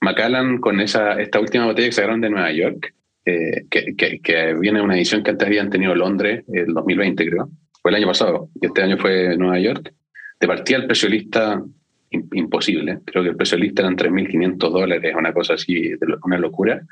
[0.00, 4.54] Macallan con esa, esta última botella que sacaron de Nueva York, eh, que, que, que,
[4.54, 7.50] viene una edición que antes habían tenido Londres, el 2020 creo,
[7.82, 9.92] fue el año pasado, y este año fue Nueva York,
[10.40, 11.60] de partida el precio lista
[12.10, 15.92] imposible, creo que el precio lista eran 3.500 dólares, una cosa así,
[16.24, 16.82] una locura,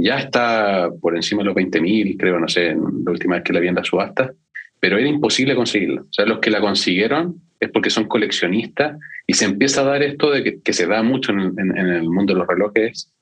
[0.00, 3.60] ya está por encima de los 20.000, creo, no sé, la última vez que la
[3.60, 4.32] vi en la subasta,
[4.80, 6.00] pero era imposible conseguirla.
[6.02, 10.02] O sea, los que la consiguieron es porque son coleccionistas y se empieza a dar
[10.02, 13.12] esto de que, se da mucho en, el mundo de los relojes.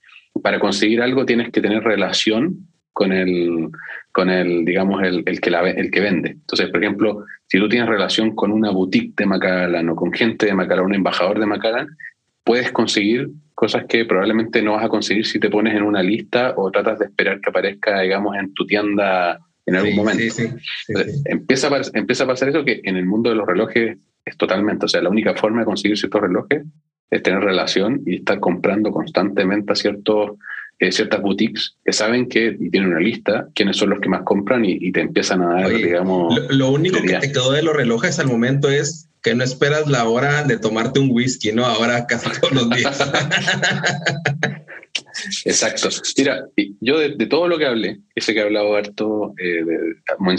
[0.41, 3.69] Para conseguir algo tienes que tener relación con el,
[4.13, 6.31] con el digamos, el, el que, el que vende.
[6.31, 10.47] Entonces, por ejemplo, si tú tienes relación con una boutique de Macallan o con gente
[10.47, 11.89] de Macallan, un embajador de Macallan,
[12.49, 16.55] puedes conseguir cosas que probablemente no vas a conseguir si te pones en una lista
[16.57, 20.23] o tratas de esperar que aparezca, digamos, en tu tienda en algún momento.
[21.27, 24.87] empieza, a, empieza a pasar eso que en el mundo de los relojes es totalmente,
[24.87, 26.63] o sea, la única forma de conseguir ciertos relojes
[27.11, 30.39] es tener relación y estar comprando constantemente a ciertos,
[30.79, 34.23] eh, ciertas boutiques que saben que y tienen una lista, quiénes son los que más
[34.23, 36.49] compran y, te empiezan a dar, digamos...
[36.49, 40.09] Lo, único que te quedó de los relojes al momento es que no esperas la
[40.09, 41.65] hora de tomarte un whisky, ¿no?
[41.65, 42.99] Ahora casi todos los días.
[45.45, 45.89] Exacto.
[46.17, 46.47] Mira,
[46.81, 49.65] yo de, todo lo que hablé, ese que he hablado harto, eh,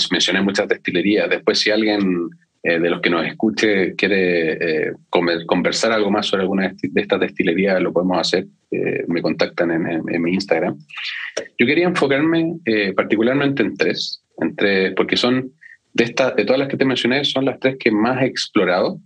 [0.09, 1.29] mencioné muchas destilerías.
[1.29, 2.29] Después, si alguien
[2.63, 7.19] eh, de los que nos escuche quiere eh, conversar algo más sobre alguna de estas
[7.19, 8.45] destilerías, lo podemos hacer.
[9.07, 10.77] me contactan en, mi Instagram.
[11.57, 12.59] Yo quería enfocarme
[12.95, 15.51] particularmente en tres, en tres, porque son
[15.93, 18.99] de, esta, de todas las que te mencioné, son las tres que más he explorado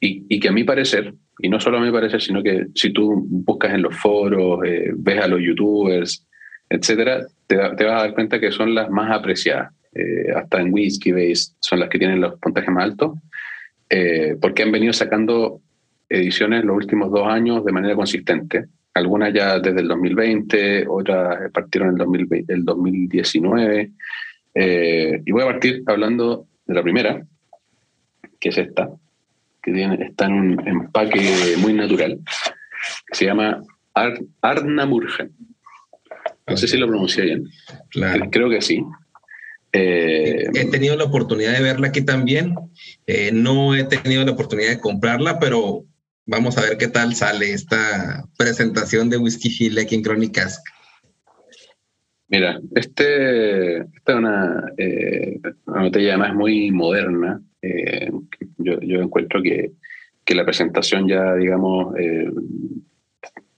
[0.00, 2.92] y, y, que a mi parecer, y no solo a mi parecer, sino que si
[2.92, 6.26] tú buscas en los foros, eh, ves a los youtubers,
[6.68, 9.72] etcétera, te, te, vas a dar cuenta que son las más apreciadas.
[9.94, 13.18] Eh, hasta en Whisky Base son las que tienen los puntajes más altos,
[13.88, 15.60] eh, porque han venido sacando
[16.08, 18.66] ediciones los últimos dos años de manera consistente.
[18.94, 23.90] Algunas ya desde el 2020, otras partieron en el, 2020, el 2019.
[24.54, 27.26] Eh, y voy a partir hablando de la primera,
[28.40, 28.90] que es esta,
[29.62, 32.20] que tiene, está en un empaque muy natural,
[33.06, 33.62] que se llama
[33.94, 35.32] Ar Arnamurgen.
[36.46, 37.48] No sé si lo pronuncié bien.
[38.30, 38.84] Creo que sí.
[39.72, 42.54] Eh, he tenido la oportunidad de verla aquí también.
[43.06, 45.84] Eh, no he tenido la oportunidad de comprarla, pero
[46.26, 50.62] vamos a ver qué tal sale esta presentación de Whisky Hill aquí en Crónicas.
[52.34, 57.40] Mira, este, esta es una, eh, una botella además muy moderna.
[57.62, 58.10] Eh,
[58.58, 59.70] yo, yo, encuentro que,
[60.24, 62.28] que, la presentación ya, digamos, eh,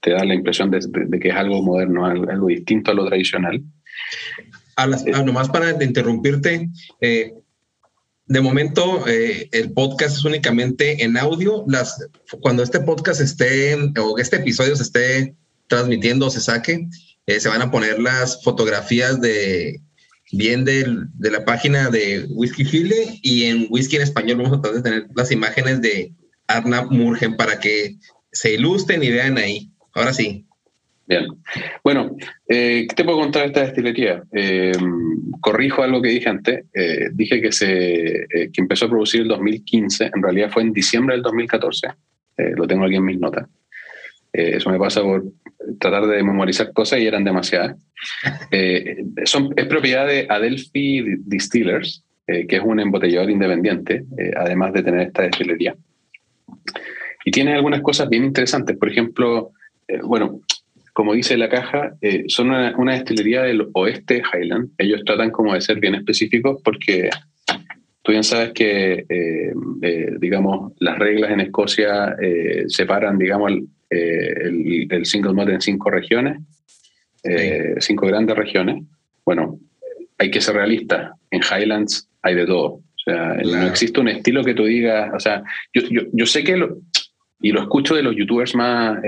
[0.00, 0.80] te da la impresión de,
[1.18, 3.62] que es algo moderno, algo, distinto a lo tradicional.
[4.76, 6.68] A las, ah, nomás para interrumpirte,
[7.00, 11.64] de momento eh, el podcast es únicamente en audio.
[11.66, 12.06] Las,
[12.42, 15.34] cuando este podcast esté o este episodio se esté
[15.66, 16.86] transmitiendo o se saque,
[17.26, 19.80] eh, se van a poner las fotografías de
[20.32, 24.82] bien de la página de Whisky Chile y en Whisky en español vamos a tratar
[24.82, 26.12] de tener las imágenes de
[26.48, 27.96] Arnab Murgen para que
[28.32, 29.70] se ilustren y vean ahí.
[29.94, 30.44] Ahora sí.
[31.08, 31.26] Bien.
[31.84, 32.16] Bueno,
[32.48, 34.24] eh, ¿qué te puedo contar de esta destilería?
[34.32, 34.72] Eh,
[35.40, 36.64] corrijo algo que dije antes.
[37.14, 40.10] Dije que, se, que empezó a producir el 2015.
[40.12, 41.88] En realidad fue en diciembre del 2014.
[42.56, 43.46] lo tengo aquí en mis notas.
[44.32, 45.24] eso me pasa por
[45.78, 47.76] tratar de memorizar cosas y eran demasiadas.
[49.24, 54.04] son, es propiedad de Adelphi Distillers, que es un embotellador independiente,
[54.36, 55.74] además de tener esta destilería.
[57.24, 58.76] Y tiene algunas cosas bien interesantes.
[58.76, 59.52] Por ejemplo,
[60.04, 60.40] bueno,
[60.96, 64.70] como dice la caja, eh, son una, destilería del oeste Highland.
[64.78, 67.10] Ellos tratan como de ser bien específicos porque
[68.00, 72.16] tú bien sabes que, eh, eh, digamos, las reglas en Escocia
[72.68, 73.52] separan, digamos,
[73.90, 76.38] el, single malt en cinco regiones,
[77.78, 78.84] cinco grandes regiones.
[79.24, 79.58] Bueno,
[80.18, 81.12] hay que ser realista.
[81.30, 82.66] En Highlands hay de todo.
[82.66, 86.42] O sea, no existe un estilo que tú digas, o sea, yo, yo, yo sé
[86.42, 86.78] que, lo,
[87.40, 88.98] y lo escucho de los youtubers más,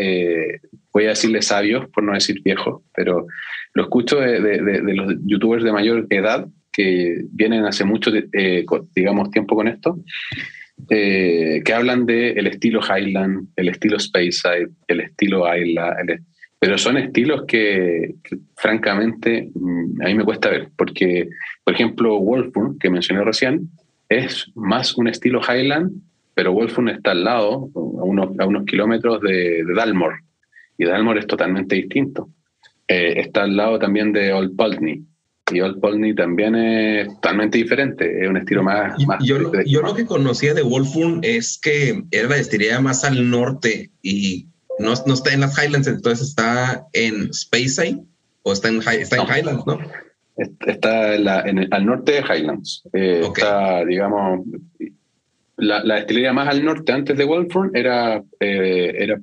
[0.93, 3.27] voy a decirle sabios, por no decir viejos, pero
[3.75, 8.65] lo escucho de, los youtubers de mayor edad que vienen hace mucho, eh,
[8.95, 9.99] digamos, tiempo con esto,
[10.91, 15.97] eh, que hablan del el estilo Highland, el estilo Speyside, el estilo Isla,
[16.59, 18.15] pero son estilos que,
[18.57, 21.29] francamente mm, a mí me cuesta ver, porque,
[21.65, 23.69] por ejemplo, Wolfburn, que mencioné recién,
[24.09, 25.93] es más un estilo Highland,
[26.35, 30.21] pero Wolfburn está al lado, a unos, kilómetros de, de Dalmore,
[30.79, 32.29] y Dalmor es totalmente distinto.
[32.87, 35.03] Eh, está al lado también de Old Pulteney.
[35.51, 38.95] Y Old Pulteney también es totalmente diferente, es un estilo más...
[39.21, 44.47] yo, lo que conocía de Wolfburn es que era la destilería más al norte y
[44.79, 48.01] no, no, está en las Highlands, entonces está en Speyside
[48.43, 49.79] o está en, está en Highlands, ¿no?
[50.67, 52.83] Está en al norte de Highlands.
[52.93, 54.47] Eh, está, digamos,
[55.57, 59.19] la, la, destilería más al norte antes de Wolfburn era, eh, era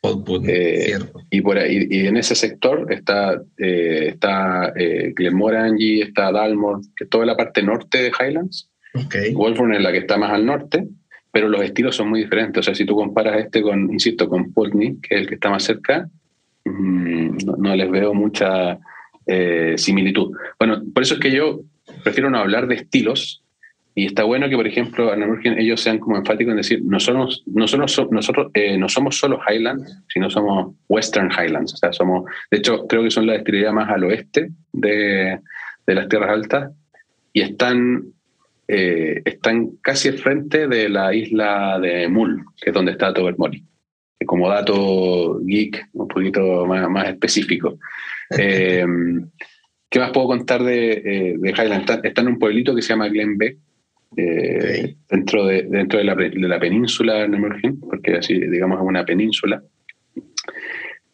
[0.00, 0.56] Pulteney.
[0.56, 0.98] Eh,
[1.30, 7.04] y, por ahí, y en ese sector está, eh, está eh, Glenmorangie, está Dalmore, que
[7.04, 8.70] es toda la parte norte de Highlands.
[8.94, 9.34] Okay.
[9.34, 10.88] Wolfburn es la que está más al norte,
[11.30, 12.60] pero los estilos son muy diferentes.
[12.60, 15.50] O sea, si tú comparas este con, insisto, con Pulteney, que es el que está
[15.50, 16.08] más cerca,
[16.64, 18.78] mm, no, les veo mucha
[19.26, 20.36] eh, similitud.
[20.58, 21.60] Bueno, por eso es que yo
[22.02, 23.42] prefiero no hablar de estilos,
[23.94, 25.12] y está bueno que, por ejemplo,
[25.44, 30.02] ellos sean como enfáticos en decir, no somos, no nosotros eh, no somos solo Highlands,
[30.08, 31.74] sino somos Western Highlands.
[31.74, 35.40] O sea, somos, de hecho, creo que son la destilería más al oeste de,
[35.86, 36.72] de las tierras altas
[37.32, 38.04] y están,
[38.68, 43.64] eh, están casi al frente de la isla de Mull, que es donde está Tobermory.
[44.24, 47.78] Como dato geek, un poquito más, más específico.
[48.38, 48.86] Eh,
[49.88, 51.90] ¿Qué más puedo contar de, de Highlands?
[52.04, 53.36] Está, en un pueblito que se llama Glen
[54.16, 59.04] Eh, dentro, de, dentro de, la, de la península Nemergen, porque así, digamos, es una
[59.04, 59.62] península.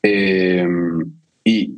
[0.03, 0.67] Eh,
[1.45, 1.75] y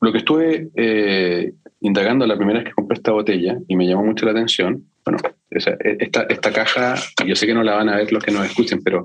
[0.00, 4.04] lo que estuve eh, indagando la primera vez que compré esta botella y me llamó
[4.06, 5.18] mucho la atención, bueno,
[5.50, 6.94] esta, esta caja,
[7.26, 9.04] yo sé que no la van a ver los que nos escuchen, pero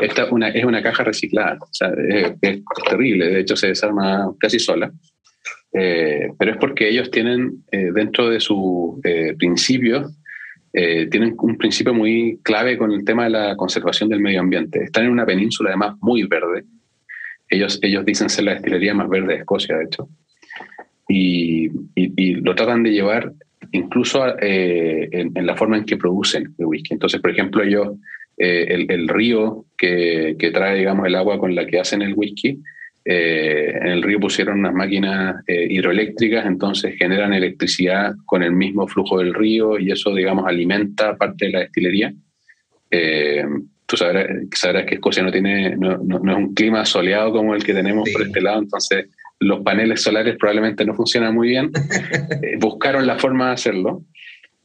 [0.00, 1.90] esta una, es una caja reciclada, o sea,
[2.42, 4.92] es, terrible, de hecho se desarma casi sola.
[5.72, 9.00] pero es porque ellos tienen dentro de sus
[9.38, 10.12] principios
[10.72, 14.84] eh, tienen un principio muy clave con el tema de la conservación del medio ambiente.
[14.84, 16.64] Están en una península además muy verde.
[17.48, 20.08] Ellos, ellos dicen ser la destilería más verde de Escocia, de hecho.
[21.08, 23.32] Y, y, lo tratan de llevar
[23.72, 26.92] incluso eh, en, la forma en que producen el whisky.
[26.92, 27.96] Entonces, por ejemplo, ellos,
[28.36, 32.12] eh, el, el, río que, que, trae, digamos, el agua con la que hacen el
[32.14, 32.60] whisky,
[33.10, 38.86] eh, en el río pusieron unas máquinas eh, hidroeléctricas, entonces generan electricidad con el mismo
[38.86, 42.12] flujo del río y eso, digamos, alimenta parte de la destilería.
[42.90, 43.46] Eh,
[43.86, 47.72] tú sabrás, sabrás, que Escocia no, tiene, no, es un clima soleado como el que
[47.72, 49.06] tenemos por este lado, entonces
[49.40, 51.70] los paneles solares probablemente no funcionan muy bien.
[52.60, 54.02] buscaron la forma de hacerlo.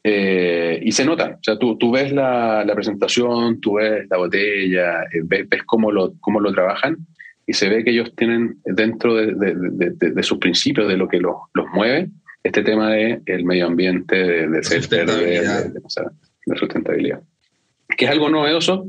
[0.04, 5.06] y se nota, o sea, tú, tú ves la, la presentación, tú ves la botella,
[5.24, 6.98] ves, ves cómo, lo, cómo lo trabajan
[7.46, 11.36] y se ve que ellos tienen dentro de, sus principios, de lo que los,
[11.74, 12.10] mueve,
[12.44, 14.16] este tema del el medio ambiente,
[14.48, 15.42] de, ser verde,
[15.72, 17.22] de, sustentabilidad.
[17.98, 18.88] Que es algo novedoso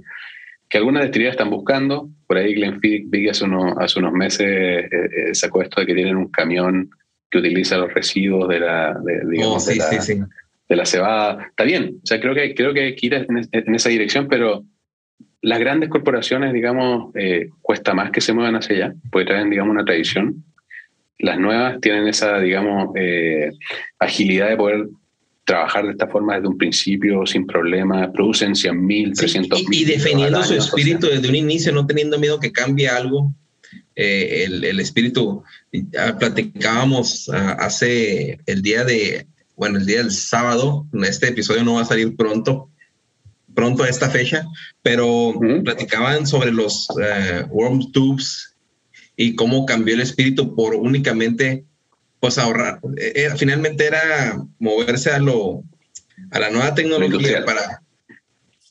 [0.69, 2.09] que algunas destilerías están buscando.
[2.27, 6.17] Por ahí Glenfiddich hace, unos, hace unos meses eh, eh, sacó esto de que tienen
[6.17, 6.91] un camión
[7.31, 8.97] que utiliza los residuos de la,
[9.31, 10.27] digamos, oh, de,
[10.69, 11.47] de la cebada.
[11.51, 14.29] Está bien, o sea, creo que, creo que hay que ir en, en esa dirección,
[14.29, 14.65] pero
[15.45, 19.73] las grandes corporaciones, digamos, eh, cuesta más que se muevan hacia allá, porque traen, digamos,
[19.73, 20.43] una tradición.
[21.19, 23.51] Las nuevas tienen esa, digamos, eh,
[23.99, 24.89] agilidad de poder
[25.45, 29.83] trabajar de esta forma desde un principio, sin problemas, producen 100 mil, 300 mil.
[29.83, 33.31] y, defendiendo su espíritu desde un inicio, no teniendo miedo que cambie algo.
[33.97, 35.45] Eh, el, el, espíritu,
[36.19, 39.27] platicábamos ah, hace el día de,
[39.57, 42.71] bueno, el día del sábado, este episodio no va a salir pronto,
[43.55, 44.47] pronto a esta fecha,
[44.83, 45.35] pero
[45.65, 48.55] platicaban sobre los uh, worm tubes
[49.17, 51.65] y cómo cambió el espíritu por únicamente
[52.21, 52.81] pues ahorrar.
[52.97, 55.63] Eh, finalmente era moverse a lo
[56.31, 57.83] a la nueva tecnología para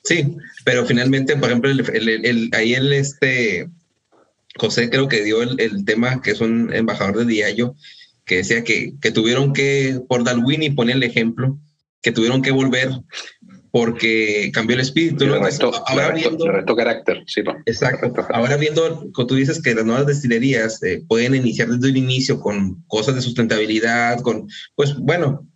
[0.03, 3.69] sí, pero finalmente, por ejemplo, el, ahí el este
[4.55, 7.75] José creo que dio el, tema que es un embajador de Diallo
[8.25, 11.57] que decía que, que tuvieron que, por Dalwini pone el ejemplo,
[12.01, 12.89] que tuvieron que volver
[13.73, 15.25] porque cambió el espíritu.
[15.25, 17.41] Restó, ahora viendo, carácter, sí.
[17.65, 18.13] Exacto.
[18.31, 22.39] Ahora viendo, como tú dices que las nuevas destilerías eh, pueden iniciar desde el inicio
[22.39, 25.49] con cosas de sustentabilidad, con, pues bueno,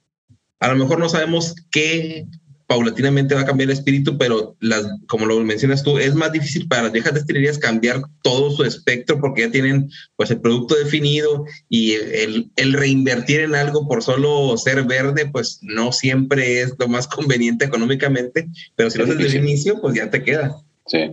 [0.60, 2.26] a lo mejor no sabemos qué
[2.68, 6.68] paulatinamente va a cambiar el espíritu, pero las, como lo mencionas tú, es más difícil
[6.68, 11.46] para las viejas destilerías cambiar todo su espectro porque ya tienen pues el producto definido
[11.70, 16.90] y el, el, reinvertir en algo por solo ser verde, pues no siempre es lo
[16.90, 20.58] más conveniente económicamente, pero si lo haces desde el inicio, pues ya te queda.
[20.86, 21.12] Sí.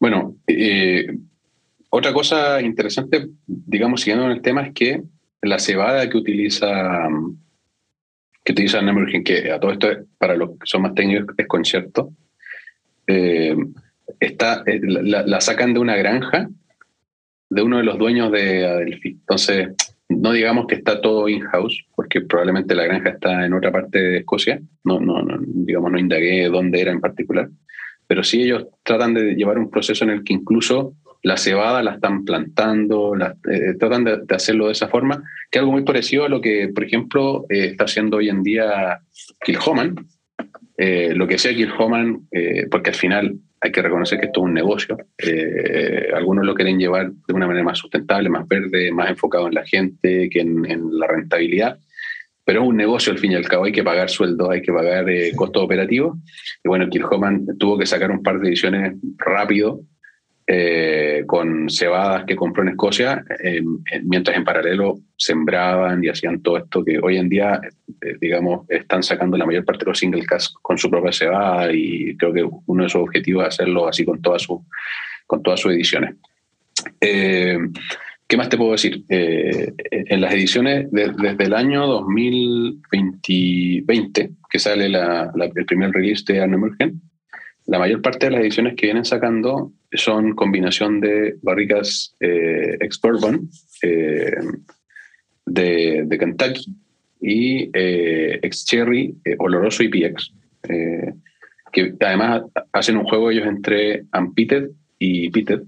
[0.00, 1.06] Bueno, eh,
[1.90, 5.02] otra cosa interesante, digamos, siguiendo en el tema, es que
[5.42, 7.06] la cebada que utiliza
[8.44, 9.88] que utilizan Emerging, que a todo esto,
[10.18, 12.12] para los que son más técnicos, es concierto,
[13.06, 13.56] eh,
[14.20, 16.48] está, eh, la, sacan de una granja
[17.48, 19.10] de uno de los dueños de Adelphi.
[19.10, 19.68] Entonces,
[20.08, 24.18] no digamos que está todo in-house, porque probablemente la granja está en otra parte de
[24.18, 27.48] Escocia, no, no, no, digamos, no indagué dónde era en particular,
[28.06, 31.94] pero sí ellos tratan de llevar un proceso en el que incluso la cebada la
[31.94, 36.28] están plantando, eh, tratan de, hacerlo de esa forma, que es algo muy parecido a
[36.28, 39.00] lo que, por ejemplo, eh, está haciendo hoy en día
[39.40, 40.06] Kilhoman.
[40.76, 42.28] Eh, lo que sea Kilhoman,
[42.70, 44.98] porque al final hay que reconocer que esto es un negocio.
[46.14, 49.64] algunos lo quieren llevar de una manera más sustentable, más verde, más enfocado en la
[49.64, 51.78] gente que en, en la rentabilidad
[52.46, 54.70] pero es un negocio al fin y al cabo, hay que pagar sueldos, hay que
[54.70, 56.18] pagar costos operativos.
[56.62, 59.80] Y bueno, Kilhoman tuvo que sacar un par de ediciones rápido
[60.46, 63.24] eh, con cebadas que compró en Escocia,
[64.02, 67.58] mientras en paralelo sembraban y hacían todo esto que hoy en día,
[68.02, 71.72] eh, digamos, están sacando la mayor parte de los single cast con su propia cebada
[71.72, 74.58] y creo que uno de sus objetivos es hacerlo así con, todas sus
[75.26, 76.14] con todas sus ediciones.
[77.00, 77.56] Eh,
[78.26, 79.02] ¿Qué más te puedo decir?
[79.08, 87.00] en las ediciones desde el año 2020, que sale el primer release de Arno Emergen,
[87.66, 93.00] la mayor parte de las ediciones que vienen sacando son combinación de barricas eh, ex
[93.00, 93.48] bourbon
[93.82, 94.36] eh,
[95.46, 96.74] de, Kentucky
[97.20, 100.32] y eh, ex cherry eh, oloroso y PX.
[101.72, 102.42] que además
[102.72, 105.62] hacen un juego ellos entre unpeated y peated.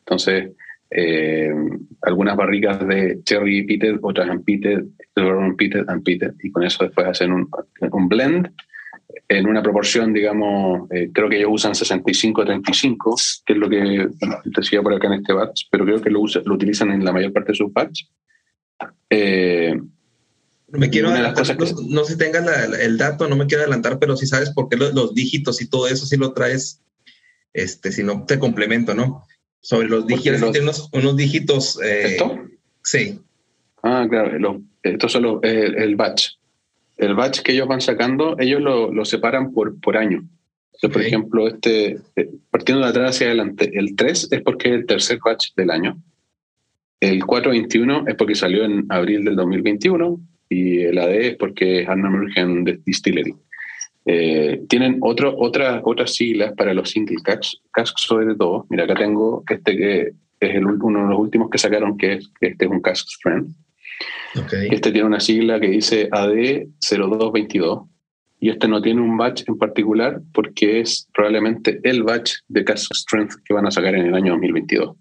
[0.00, 0.50] Entonces,
[2.02, 4.84] algunas barricas de cherry peated, otras unpeated,
[5.16, 7.48] unpeated, unpeated, y con eso después hacen un,
[7.92, 8.50] un blend
[9.28, 14.08] en una proporción, digamos, eh, creo que ellos usan 65-35, que es lo que
[14.44, 17.32] decía por acá en este batch, pero creo que lo, lo utilizan en la mayor
[17.32, 18.04] parte de sus batch.
[19.10, 19.80] Eh,
[20.68, 21.46] me quiero adelantar,
[21.88, 22.44] no, sé si tengas
[22.80, 25.86] el dato, no me quiero adelantar, pero si sabes por qué los, dígitos y todo
[25.86, 26.80] eso, si lo traes,
[27.52, 29.26] este, si no te complemento, ¿no?
[29.60, 31.78] Sobre los dígitos, unos, unos, dígitos.
[31.82, 32.38] Eh, ¿Esto?
[32.82, 33.20] Sí.
[33.82, 36.30] Ah, claro, esto solo el, el batch
[36.96, 40.24] el batch que ellos van sacando, ellos lo, lo separan por, por año.
[40.80, 44.86] Por ejemplo, este, eh, partiendo de atrás hacia adelante, el 3 es porque es el
[44.86, 45.96] tercer batch del año.
[46.98, 51.88] El 421 es porque salió en abril del 2021 y el AD es porque es
[51.88, 53.34] Anna American Distillery.
[54.04, 58.66] Eh, tienen otro, otra, otras siglas para los single casks, casks sobre todo.
[58.68, 62.30] Mira, acá tengo este que es el, uno de los últimos que sacaron, que es,
[62.40, 63.54] este es un cask strength.
[64.34, 67.88] Este tiene una sigla que dice AD0222
[68.40, 72.92] y este no tiene un batch en particular porque es probablemente el batch de Cask
[72.92, 74.96] Strength que van a sacar en el año 2022.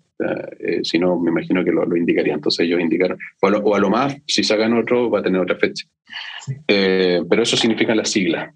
[0.59, 2.35] Eh, si no, me imagino que lo, lo indicarían.
[2.35, 5.87] Entonces ellos indicaron, o, a lo más, si sacan otro, va a tener otra fecha.
[6.67, 8.53] Eh, pero eso significa la sigla.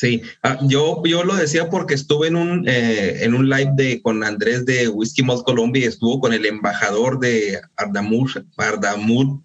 [0.00, 4.00] Sí, ah, yo, yo lo decía porque estuve en un, eh, en un live de,
[4.00, 9.44] con Andrés de Whisky Malt Colombia y estuvo con el embajador de Ardamur, Ardamurhan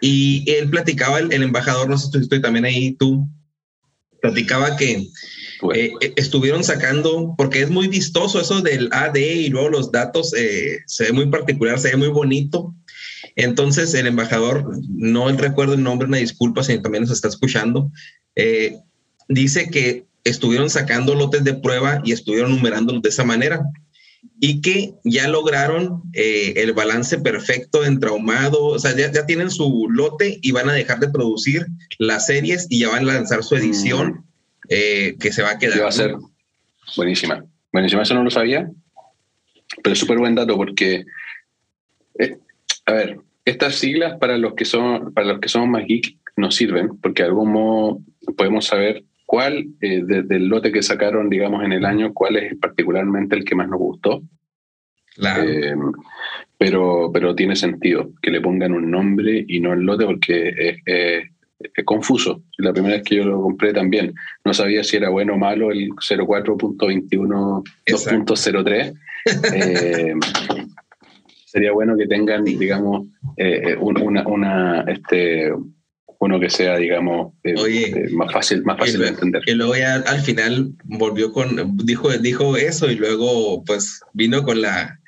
[0.00, 3.28] Y él platicaba, el, embajador, no sé si estoy también ahí, tú,
[4.22, 5.08] platicaba que
[5.74, 10.82] eh, estuvieron sacando, porque es muy vistoso eso del AD y luego los datos, eh,
[10.86, 12.72] se ve muy particular, se ve muy bonito.
[13.34, 17.90] Entonces el embajador, no recuerdo el nombre, una disculpa si también nos está escuchando,
[19.28, 23.62] dice que estuvieron sacando lotes de prueba y estuvieron numerándolos de esa manera
[24.40, 30.38] y que ya lograron el balance perfecto entre ahumado, o sea, ya, tienen su lote
[30.42, 31.66] y van a dejar de producir
[31.98, 34.08] las series y ya van a lanzar su edición.
[34.08, 34.24] Mm.
[34.68, 35.82] Eh, que se va a quedar.
[35.82, 36.14] va a ser
[36.96, 37.44] buenísima.
[37.72, 38.70] Buenísima, eso no lo sabía,
[39.82, 41.04] pero súper buen dato porque,
[42.18, 42.38] eh,
[42.86, 46.54] a ver, estas siglas para los que son para los que somos más geek nos
[46.54, 48.00] sirven porque de algún modo
[48.36, 53.36] podemos saber cuál eh, del lote que sacaron, digamos, en el año, cuál es particularmente
[53.36, 54.22] el que más nos gustó.
[56.58, 61.30] pero, pero tiene sentido que le pongan un nombre y no el lote porque es,
[61.74, 62.42] es confuso.
[62.58, 64.14] La primera vez que yo lo compré también
[64.44, 68.94] no sabía si era bueno o malo el 04.21 2.03.
[69.54, 70.12] Eh,
[71.46, 73.06] sería bueno que tengan, digamos,
[73.38, 75.50] eh, una, una, este,
[76.24, 79.42] uno que sea, digamos, eh, más fácil, más fácil de entender.
[79.46, 84.62] Y luego ya al final volvió con, dijo, dijo eso y luego pues vino con
[84.62, 85.00] la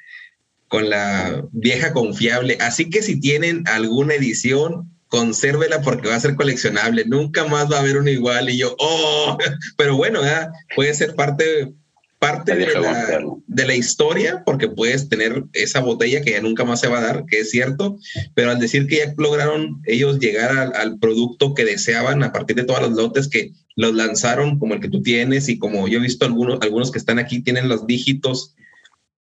[0.69, 2.59] con la vieja confiable.
[2.61, 7.77] Así que si tienen alguna edición, consérvela porque va a ser coleccionable, nunca más va
[7.77, 9.39] a haber uno igual y yo, oh,
[9.77, 10.21] pero bueno,
[10.75, 11.73] puede ser parte,
[12.29, 16.81] parte de la, de la, historia porque puedes tener esa botella que ya nunca más
[16.81, 17.99] se va a dar, que es cierto,
[18.35, 22.57] pero al decir que ya lograron ellos llegar al, al producto que deseaban a partir
[22.57, 25.99] de todos los lotes que los lanzaron, como el que tú tienes y como yo
[25.99, 28.55] he visto algunos, algunos que están aquí tienen los dígitos,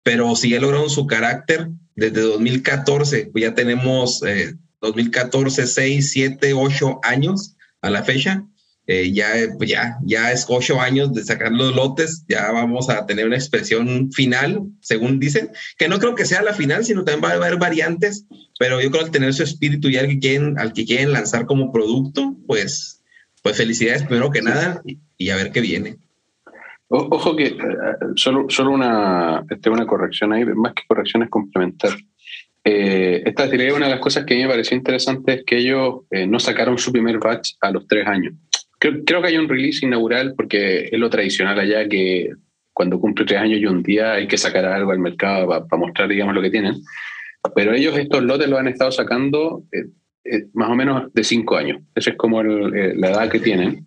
[0.03, 4.23] pero si ya lograron su carácter, desde 2014, pues ya tenemos...
[4.23, 8.47] Eh, 2014, 6, 7, 8 años a la fecha.
[8.89, 13.05] Eh, ya, pues ya, ya es ocho años de sacar los lotes, ya vamos a
[13.05, 17.25] tener una expresión final, según dicen, que no creo que sea la final, sino también
[17.25, 18.27] va a haber variantes,
[18.61, 21.13] pero yo creo que al tener su espíritu y al que quieren, al que quieren
[21.13, 23.03] lanzar como producto, pues,
[23.43, 24.81] pues felicidades primero que nada
[25.19, 25.97] y, a ver qué viene.
[26.89, 27.57] ojo que eh,
[28.15, 31.91] solo, solo una, este, una corrección ahí, más que corrección es complementar.
[32.69, 35.59] Eh, esta es una de las cosas que a mí me pareció interesante es que
[35.59, 38.35] ellos eh, no sacaron su primer batch a los tres años.
[39.05, 42.31] Creo, que hay un release inaugural porque es lo tradicional allá que
[42.73, 46.09] cuando cumple tres años y un día hay que sacar algo al mercado para mostrar,
[46.09, 46.75] digamos, lo que tienen.
[47.55, 51.81] Pero ellos estos lotes los han estado sacando eh, más o menos de cinco años.
[51.95, 53.87] Esa es como la edad que tienen.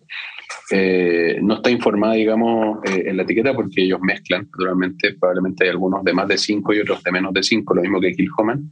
[1.42, 6.12] no está informada, digamos, en la etiqueta porque ellos mezclan, naturalmente, probablemente hay algunos de
[6.12, 8.70] más de 5 y otros de menos de 5, lo mismo que Kilhoman,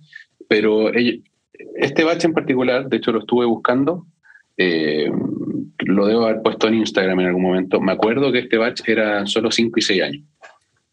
[0.49, 0.91] pero
[1.77, 4.07] este batch en particular, de hecho lo estuve buscando,
[4.59, 5.11] eh,
[5.79, 9.25] lo debo haber puesto en Instagram en algún momento, me acuerdo que este batch era
[9.27, 10.25] solo 5 y 6 años.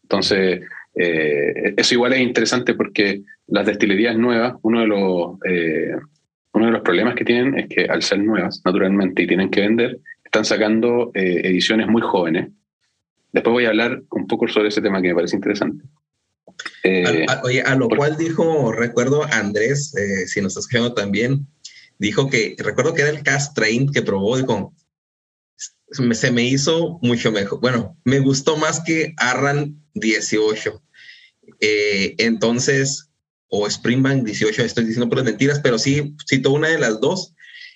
[0.02, 0.60] Entonces,
[0.94, 5.30] eh, eso igual es interesante porque las destilerías nuevas, uno de los...
[5.44, 5.96] Eh,
[6.52, 9.60] uno de los problemas que tienen es que al ser nuevas, naturalmente, y tienen que
[9.60, 12.48] vender, están sacando ediciones muy jóvenes.
[13.30, 15.84] Después voy a hablar un poco sobre ese tema que me parece interesante.
[16.82, 21.46] Eh, a, oye, a lo cual dijo, recuerdo Andrés, eh, si nos estás escuchando también,
[21.98, 24.74] dijo que, recuerdo que era el Cast Train que probó, dijo,
[25.90, 27.60] se me hizo mucho mejor.
[27.60, 30.82] Bueno, me gustó más que Arran 18.
[31.60, 33.08] Eh, entonces,
[33.48, 37.34] o Springbank 18, estoy diciendo por mentiras, pero sí citó una de las dos.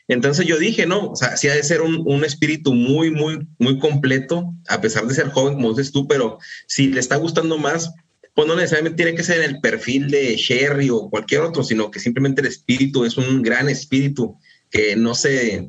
[0.08, 3.46] Entonces yo dije, no, o sea, sí ha de ser un, un, espíritu muy, muy,
[3.58, 7.58] muy completo, a pesar de ser joven, como dices tú, pero si le está gustando
[7.58, 7.92] más,
[8.40, 11.90] pues no necesariamente tiene que ser en el perfil de Sherry o cualquier otro, sino
[11.90, 14.38] que simplemente el espíritu es un gran espíritu
[14.70, 15.68] que no se,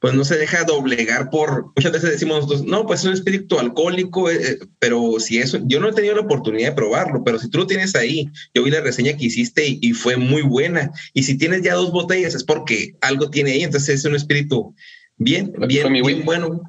[0.00, 3.58] pues no se deja doblegar por, muchas veces decimos nosotros, no, pues es un espíritu
[3.58, 7.38] alcohólico, eh, eh, pero si eso, yo no he tenido la oportunidad de probarlo, pero
[7.38, 10.90] si tú lo tienes ahí, yo vi la reseña que hiciste y, fue muy buena,
[11.12, 14.74] y si tienes ya dos botellas es porque algo tiene ahí, entonces es un espíritu
[15.18, 16.62] bien, bien, bien bueno.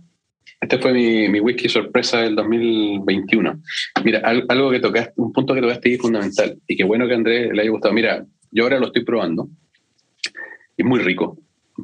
[0.61, 3.61] Este fue mi, mi, whisky sorpresa del 2021.
[4.03, 7.15] Mira, algo que tocaste, un punto que tocaste ahí fundamental y que bueno que a
[7.15, 7.93] Andrés le haya gustado.
[7.93, 9.47] Mira, yo ahora lo estoy probando.
[10.75, 11.37] Es muy rico.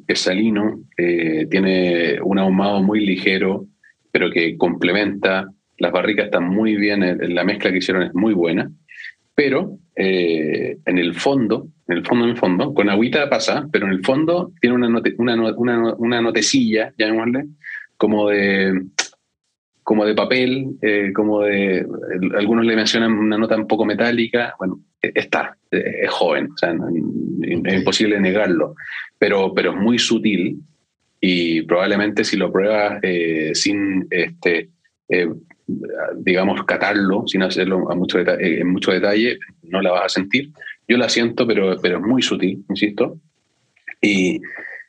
[0.07, 3.65] Es salino, eh, tiene un ahumado muy ligero,
[4.11, 5.47] pero que complementa.
[5.77, 8.69] Las barricas están muy bien, la mezcla que hicieron es muy buena.
[9.35, 13.85] Pero eh, en el fondo, en el fondo, en el fondo, con agüita pasa, pero
[13.85, 17.45] en el fondo tiene una, una, una, una notecilla, llamémosle,
[17.97, 18.85] como de,
[19.83, 21.85] como de papel, eh, como de,
[22.37, 27.73] algunos le mencionan una nota un poco metálica, bueno, está, es joven, o sea, es
[27.73, 28.75] imposible negarlo,
[29.17, 30.59] pero, pero es muy sutil
[31.27, 34.69] y probablemente si lo pruebas eh, sin, este,
[35.09, 35.27] eh,
[36.17, 40.51] digamos, catarlo, sin hacerlo a mucho eh, en mucho detalle, no la vas a sentir.
[40.87, 43.19] Yo la siento, pero, pero es muy sutil, insisto.
[44.01, 44.39] Y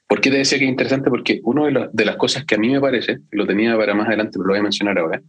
[0.06, 1.10] ¿por qué te decía que es interesante?
[1.10, 4.08] Porque una de, de las cosas que a mí me parece, lo tenía para más
[4.08, 5.22] adelante, pero lo voy a mencionar ahora,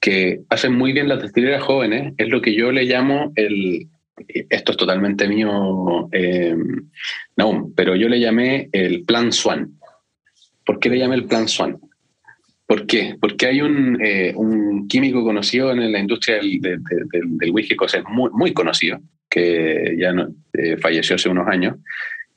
[0.00, 3.88] que hacen muy bien las destilerías jóvenes, es lo que yo le llamo el,
[4.26, 6.56] esto es totalmente mío, eh,
[7.36, 9.78] no, pero yo le llamé el plan Swan.
[10.64, 11.78] ¿Por qué le llamé el plan Swan?
[12.66, 13.16] ¿Por qué?
[13.20, 18.30] Porque hay un, eh, un químico conocido en la industria del, del, whisky es muy,
[18.32, 21.76] muy conocido, que ya no, eh, falleció hace unos años,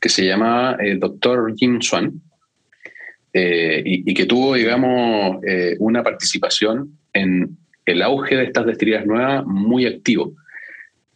[0.04, 2.22] que se llamaba el doctor Jim Swan,
[3.34, 5.38] y, y, que tuvo, digamos,
[5.80, 10.34] una participación en el auge de estas destilerías nuevas muy activo.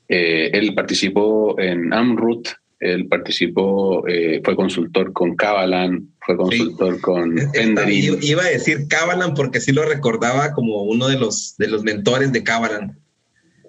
[0.09, 2.47] Eh, él participó en Amrut,
[2.79, 8.19] él participó, eh, fue consultor con Kavalan, fue consultor con Penderin.
[8.21, 12.31] Iba a decir Kavalan porque sí lo recordaba como uno de los, de los mentores
[12.31, 12.97] de Kavalan.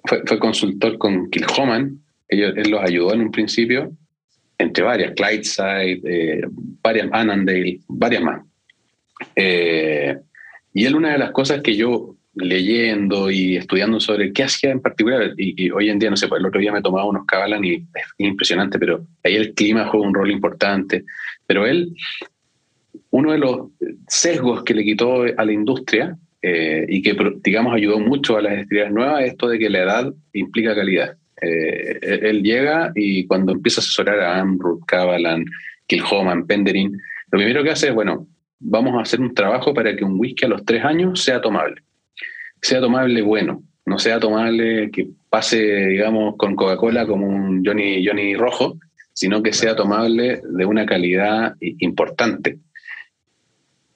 [0.04, 3.92] Fue, fue consultor con Kilhoman, él los ayudó en un principio,
[4.58, 6.42] entre varias, Clydeside, eh,
[6.82, 8.42] varias, Annandale, varias más.
[9.36, 14.80] y él una de las cosas que yo leyendo y estudiando sobre qué hacía en
[14.80, 15.32] particular.
[15.36, 17.74] Y, hoy en día, no sé, pues el otro día me tomaba unos cabalan y
[17.74, 17.84] es
[18.18, 21.04] impresionante, pero ahí el clima juega un rol importante.
[21.46, 21.94] Pero él,
[23.10, 23.68] uno de los
[24.06, 28.58] sesgos que le quitó a la industria eh, y que, digamos, ayudó mucho a las
[28.58, 31.16] estrellas nuevas es esto de que la edad implica calidad.
[31.40, 35.44] Eh, él llega y cuando empieza a asesorar a Amrut, Kavalan,
[35.86, 36.92] Kilhoman, Penderin,
[37.30, 38.26] lo primero que hace es, bueno,
[38.58, 41.82] vamos a hacer un trabajo para que un whisky a los tres años sea tomable
[42.62, 48.34] sea tomable bueno, no sea tomable que pase, digamos, con Coca-Cola como un Johnny, Johnny
[48.34, 48.78] rojo,
[49.12, 52.58] sino que sea tomable de una calidad importante.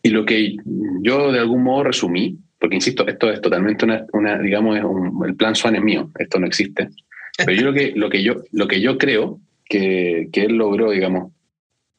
[0.03, 0.57] Y lo que
[1.01, 4.79] yo de algún modo resumí, porque insisto, esto es totalmente una, digamos,
[5.27, 6.89] el plan Swan es mío, esto no existe.
[7.39, 10.91] Pero yo lo que, lo que, yo, lo que yo creo que, que él logró,
[10.91, 11.33] digamos,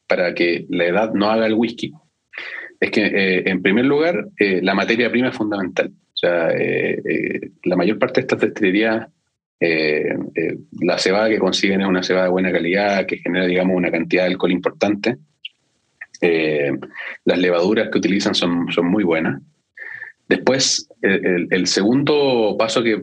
[0.06, 1.92] para que la edad no haga el whisky,
[2.80, 5.90] es que, eh, en primer lugar, eh, la materia prima es fundamental.
[6.22, 9.08] Eh, eh, la mayor parte de estas destilerías,
[10.80, 14.24] la cebada que consiguen es una cebada de buena calidad, que genera, digamos, una cantidad
[14.24, 15.16] de alcohol importante.
[17.24, 19.40] las levaduras que utilizan son, son muy buenas.
[20.28, 23.02] Después, el, segundo paso que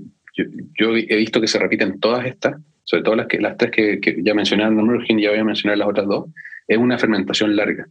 [0.77, 4.17] yo, he visto que se repiten todas estas, sobre todo las, que, las tres que,
[4.23, 6.29] ya mencionaron y ya voy a mencionar las otras dos,
[6.67, 7.87] es una fermentación larga.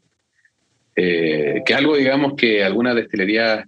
[0.94, 3.66] que es algo, digamos, que algunas destilerías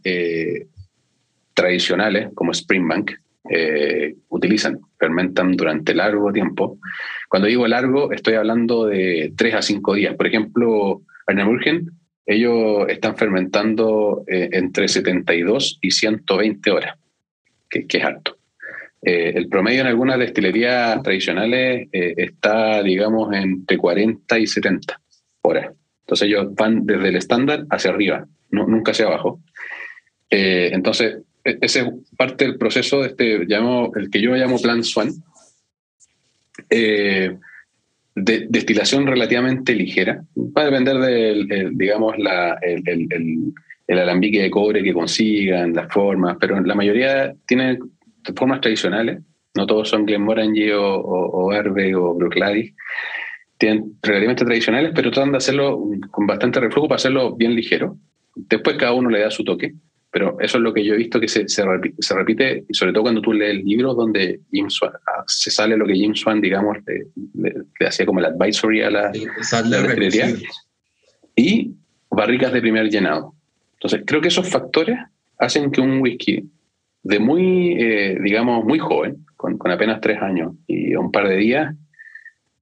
[1.55, 3.13] tradicionales como Springbank
[3.51, 6.79] eh, utilizan, fermentan durante largo tiempo.
[7.29, 10.15] Cuando digo largo, estoy hablando de 3 a 5 días.
[10.15, 11.91] Por ejemplo, Arnamurgen,
[12.25, 16.97] ellos están fermentando eh, entre 72 y 120 horas,
[17.69, 18.37] que, es alto.
[19.03, 25.01] Eh, el promedio en algunas destilerías tradicionales está, digamos, entre 40 y 70
[25.43, 25.73] horas.
[26.01, 29.41] Entonces ellos van desde el estándar hacia arriba, nunca hacia abajo.
[30.31, 31.87] entonces, e-, ese es
[32.17, 35.11] parte del proceso de este, llamo, el que yo llamo plan Swan,
[36.71, 37.37] eh,
[38.15, 40.23] de destilación relativamente ligera.
[40.37, 43.53] Va a depender del, digamos, la, el, el,
[43.87, 47.79] el, alambique de cobre que consigan, las formas, pero la mayoría tienen
[48.37, 49.21] formas tradicionales.
[49.55, 52.75] No todos son Glenmorangie o, o, o Herbe o Bruichladdich.
[53.59, 57.97] Tienen relativamente tradicionales, pero tratan de hacerlo con bastante reflujo para hacerlo bien ligero.
[58.35, 59.75] Después cada uno le da su toque.
[60.13, 63.05] Pero eso es lo que yo he visto que se, se, repite, y sobre todo
[63.05, 66.77] cuando tú lees libros donde Jim Swan, ah, se sale lo que Jim Swan, digamos,
[66.85, 70.35] le, hacía como el advisory a la, la
[71.35, 71.75] y
[72.11, 73.35] barricas de primer llenado.
[73.73, 74.99] Entonces, creo que esos factores
[75.39, 76.45] hacen que un whisky
[77.03, 81.37] de muy, eh, digamos, muy joven, con, con, apenas tres años y un par de
[81.37, 81.75] días,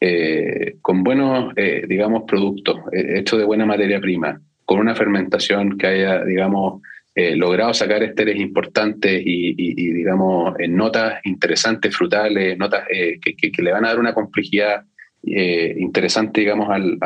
[0.00, 5.86] eh, con buenos, eh, digamos, productos, hechos de buena materia prima, con una fermentación que
[5.86, 6.80] haya, digamos,
[7.12, 13.72] eh, logrado sacar esteres importantes y, digamos, en notas interesantes, frutales, notas eh, que, le
[13.72, 14.84] van a dar una complejidad
[15.24, 16.98] eh, interesante, digamos, al,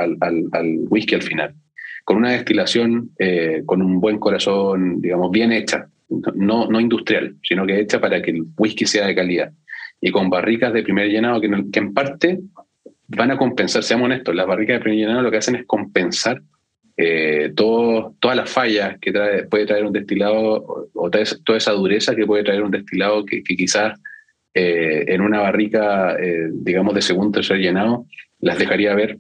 [0.91, 1.55] whisky al final.
[2.05, 3.13] Con una destilación
[3.65, 5.89] con un buen corazón, digamos, bien hecha,
[6.35, 9.53] no, no industrial, sino que hecha para que el whisky sea de calidad.
[10.01, 12.41] Y con barricas de primer llenado que, que en parte
[13.09, 16.43] van a compensar, seamos honestos, las barricas de primer llenado lo que hacen es compensar
[16.97, 19.13] eh, todo, todas las fallas que
[19.51, 23.99] puede traer un destilado o toda esa dureza que puede traer un destilado que, quizás
[24.55, 28.07] eh, en una barrica, eh, digamos, de segundo tercer llenado,
[28.39, 29.19] las dejaría ver.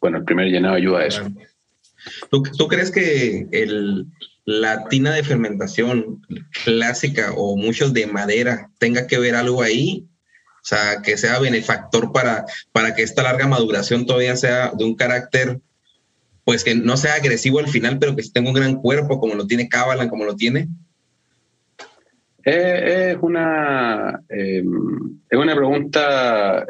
[0.00, 1.26] Bueno, el primer llenado ayuda a eso.
[2.30, 4.06] ¿Tú, tú crees que el,
[4.44, 6.22] la tina de fermentación
[6.64, 10.06] clásica o muchos de madera tenga que ver algo ahí?
[10.56, 14.96] O sea, que sea benefactor para, para que esta larga maduración todavía sea de un
[14.96, 15.60] carácter,
[16.44, 19.46] pues que no sea agresivo al final, pero que tenga un gran cuerpo como lo
[19.46, 20.68] tiene Cabalan, como lo tiene.
[22.44, 26.66] Eh, es una, em, es una pregunta,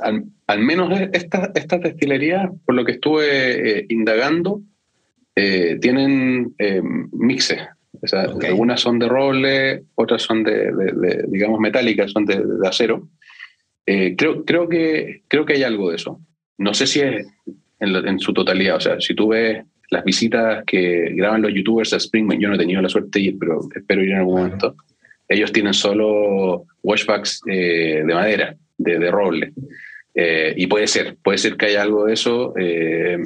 [0.00, 4.62] al, menos estas esta destilerías, por lo que estuve eh, indagando,
[5.38, 7.60] eh, tienen em, mixes.
[8.12, 10.70] Algunas son de roble, otras son de,
[11.28, 13.08] digamos, metálicas, son de, acero.
[13.84, 16.20] creo, creo, que, creo que hay algo de eso.
[16.58, 17.26] No sé si es
[17.80, 18.76] en, en, su totalidad.
[18.76, 22.54] O sea, si tú ves las visitas que graban los youtubers a Springman, yo no
[22.54, 24.76] he tenido la suerte de ir, pero espero ir en algún momento.
[25.28, 29.52] Ellos tienen solo washbacks eh, de madera, de, roble.
[30.14, 32.54] Eh, y puede ser, puede ser que haya algo de eso.
[32.58, 33.18] Eh,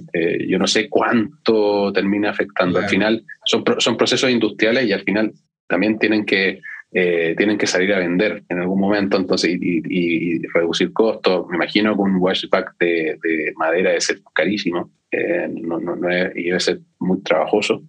[0.46, 2.78] yo no sé cuánto termina afectando.
[2.78, 5.32] Al final son, son procesos industriales y al final
[5.66, 6.60] también tienen que,
[6.90, 11.46] tienen que salir a vender en algún momento entonces y, reducir costos.
[11.48, 14.90] Me imagino que un washback de, de madera debe ser carísimo
[15.62, 17.82] no, no, no es, y debe ser muy trabajoso.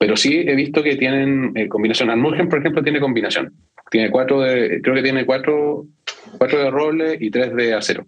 [0.00, 2.08] Pero sí he visto que tienen eh, combinación.
[2.08, 3.52] Almurgen, por ejemplo, tiene combinación.
[3.90, 5.84] Tiene cuatro de, creo que tiene cuatro,
[6.38, 8.06] cuatro de roble y tres de acero.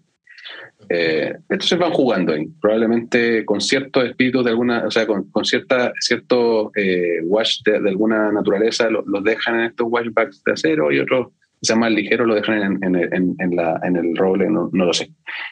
[0.89, 5.45] Eh, entonces van jugando ahí, probablemente con ciertos espíritus de alguna, o sea, con, con
[5.45, 10.99] cierta, cierto eh, wash de, alguna naturaleza, los dejan en estos washbacks de acero y
[10.99, 11.27] otros
[11.63, 14.93] sean más ligeros lo dejan en, en, en, la, en el roble, no, no, lo
[14.93, 15.09] sé.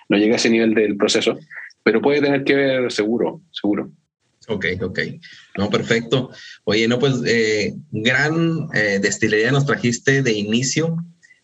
[0.10, 1.40] No llega a ese nivel del proceso,
[1.84, 3.90] pero puede tener que ver seguro, seguro.
[4.48, 5.00] Ok, ok.
[5.58, 6.32] No, perfecto.
[6.66, 10.98] Oye, no, pues eh, gran eh, destilería nos trajiste de inicio.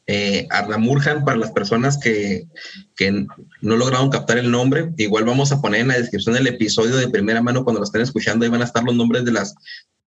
[0.07, 2.47] Eh, Arnamurjan, para las personas que,
[2.95, 3.25] que,
[3.61, 7.09] no lograron captar el nombre, igual vamos a poner en la descripción del episodio de
[7.09, 9.53] primera mano cuando lo estén escuchando, ahí van a estar los nombres de las,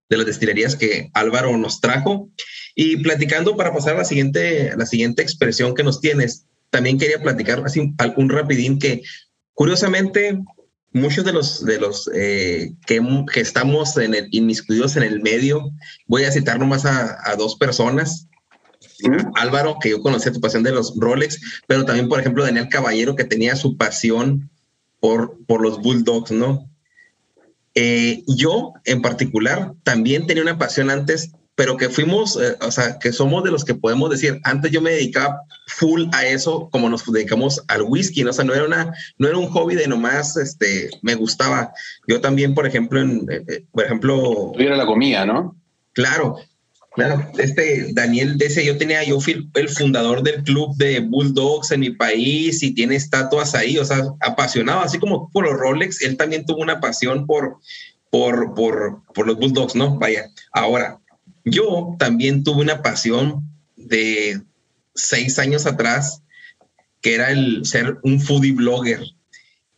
[0.08, 2.30] de las destilerías que Álvaro nos trajo.
[2.74, 7.20] Y platicando para pasar a la siguiente, la siguiente expresión que nos tienes, también quería
[7.20, 9.02] platicar así un rapidín que
[9.60, 10.42] Curiosamente,
[10.90, 12.98] muchos de los, de los eh, que,
[13.34, 15.70] estamos en el, inmiscuidos en el medio,
[16.06, 18.26] voy a citar nomás a, dos personas.
[19.34, 23.16] Álvaro, que yo conocí tu pasión de los Rolex, pero también, por ejemplo, Daniel Caballero,
[23.16, 24.50] que tenía su pasión
[25.00, 26.68] por, por los Bulldogs, ¿no?
[27.74, 32.98] Eh, yo, en particular, también tenía una pasión antes pero que fuimos, eh, o sea,
[32.98, 36.88] que somos de los que podemos decir, antes yo me dedicaba full a eso, como
[36.88, 38.30] nos dedicamos al whisky, ¿no?
[38.30, 41.70] o sea, no era, una, no era un hobby de nomás, este, me gustaba.
[42.08, 44.52] Yo también, por ejemplo, en, eh, eh, por ejemplo...
[44.58, 45.54] Era la comida, ¿no?
[45.92, 46.38] Claro,
[46.92, 51.80] Claro, este Daniel ese yo tenía, yo fui el fundador del club de Bulldogs en
[51.80, 56.16] mi país y tiene estatuas ahí, o sea, apasionado, así como por los Rolex, él
[56.16, 57.58] también tuvo una pasión por,
[58.10, 59.98] por, por, por los Bulldogs, ¿no?
[60.00, 60.98] Vaya, ahora,
[61.44, 64.40] yo también tuve una pasión de
[64.94, 66.22] seis años atrás,
[67.00, 69.00] que era el ser un foodie blogger.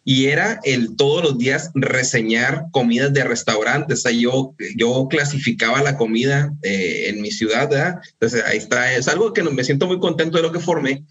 [0.05, 4.05] Y era el todos los días reseñar comidas de restaurantes.
[4.05, 8.01] O yo, yo clasificaba la comida eh, en mi ciudad, ¿verdad?
[8.13, 8.93] Entonces ahí está.
[8.95, 11.05] Es algo que me siento muy contento de lo que formé.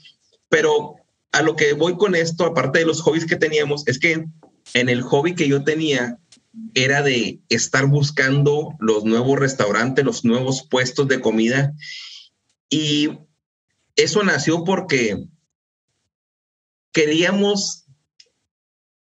[0.50, 0.96] Pero
[1.32, 4.26] a lo que voy con esto, aparte de los hobbies que teníamos, es que
[4.74, 6.18] en el hobby que yo tenía
[6.74, 11.74] era de estar buscando los nuevos restaurantes, los nuevos puestos de comida.
[12.70, 13.10] Y
[13.96, 15.26] eso nació porque
[16.92, 17.81] queríamos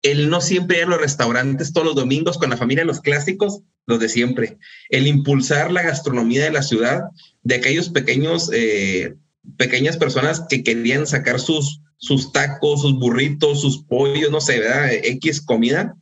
[0.02, 3.60] el no siempre ir a los restaurantes todos los domingos con la familia, los clásicos,
[3.86, 4.58] los de siempre.
[4.88, 7.02] El impulsar la gastronomía de la ciudad,
[7.42, 9.16] de aquellos pequeños, eh,
[9.56, 14.92] pequeñas personas que querían sacar sus, sus tacos, sus burritos, sus pollos, no sé, ¿verdad?
[14.92, 15.96] X comida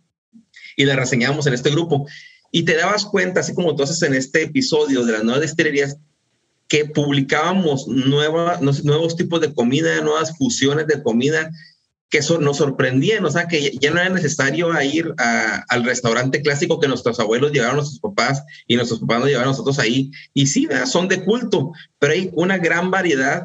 [0.76, 2.06] y la reseñábamos en este grupo.
[2.52, 5.98] Y te dabas cuenta, así como tú haces en este episodio de las nuevas destilerías,
[6.68, 11.50] que publicábamos nueva, nuevos tipos de comida, nuevas fusiones de comida
[12.10, 16.80] que eso nos sorprendían, o sea, que ya no era necesario ir al restaurante clásico
[16.80, 20.10] que nuestros abuelos llevaron a nuestros papás y nuestros papás nos llevaron a nosotros ahí.
[20.32, 23.44] Y sí, son de culto, pero hay una gran variedad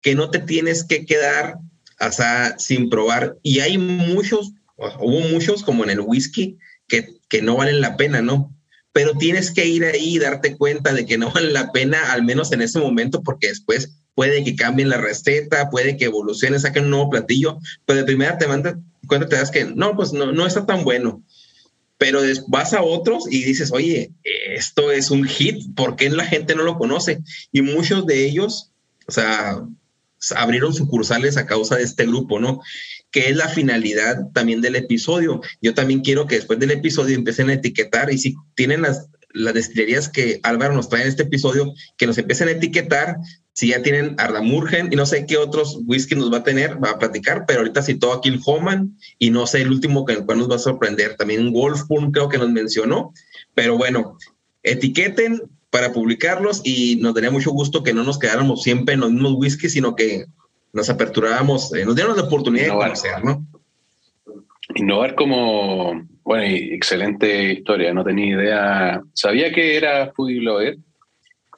[0.00, 1.58] que no te tienes que quedar
[2.00, 3.38] o sin probar.
[3.42, 6.58] Y hay muchos, hubo muchos como en el whisky,
[6.88, 8.56] que, no valen la pena, ¿no?
[8.92, 12.22] Pero tienes que ir ahí y darte cuenta de que no valen la pena, al
[12.22, 16.84] menos en ese momento, porque después puede que cambien la receta, puede que evolucione, saquen
[16.84, 20.32] un nuevo platillo, pero de primera te manda cuenta, te das que no, pues no,
[20.32, 21.22] no está tan bueno.
[21.96, 26.54] Pero vas a otros y dices, oye, esto es un hit, ¿por qué la gente
[26.54, 27.22] no lo conoce?
[27.52, 28.72] Y muchos de ellos,
[29.06, 29.62] o sea,
[30.36, 32.60] abrieron sucursales a causa de este grupo, ¿no?
[33.10, 35.40] Que es la finalidad también del episodio.
[35.62, 39.54] Yo también quiero que después del episodio empiecen a etiquetar y si tienen las, las
[39.54, 43.18] destilerías que Álvaro nos trae en este episodio, que nos empiecen a etiquetar
[43.54, 46.90] si ya tienen Ardamurgen y no sé qué otros whisky nos va a tener, va
[46.90, 50.26] a platicar, pero ahorita citó aquí el Homan y no sé el último que el
[50.26, 53.14] cual nos va a sorprender, también Wolfburn creo que nos mencionó,
[53.54, 54.18] pero bueno,
[54.64, 55.40] etiqueten
[55.70, 59.34] para publicarlos y nos daría mucho gusto que no nos quedáramos siempre en los mismos
[59.36, 60.26] whisky, sino que
[60.72, 63.46] nos aperturáramos, eh, nos dieron la oportunidad de conocer, ¿no?
[64.74, 70.78] Innovar como, bueno, excelente historia, no tenía idea, sabía que era foodie blogger,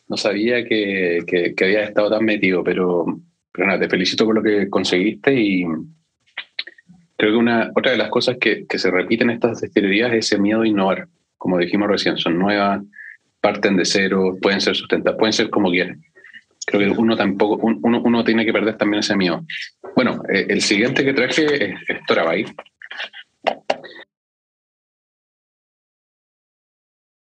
[0.08, 3.04] no sabía que, que, había estado tan metido, pero,
[3.52, 5.64] pero nada, te felicito por lo que conseguiste y
[7.16, 10.26] creo que una, otra de las cosas que, que se repiten en estas destilerías es
[10.26, 11.08] ese miedo a innovar.
[11.36, 12.82] Como dijimos recién, son nuevas,
[13.40, 16.02] parten de cero, pueden ser sustentadas, pueden ser como quieran.
[16.66, 19.44] Creo que uno tampoco, uno, uno tiene que perder también ese miedo.
[19.94, 22.44] Bueno, eh, el siguiente que traje es, es Torabay.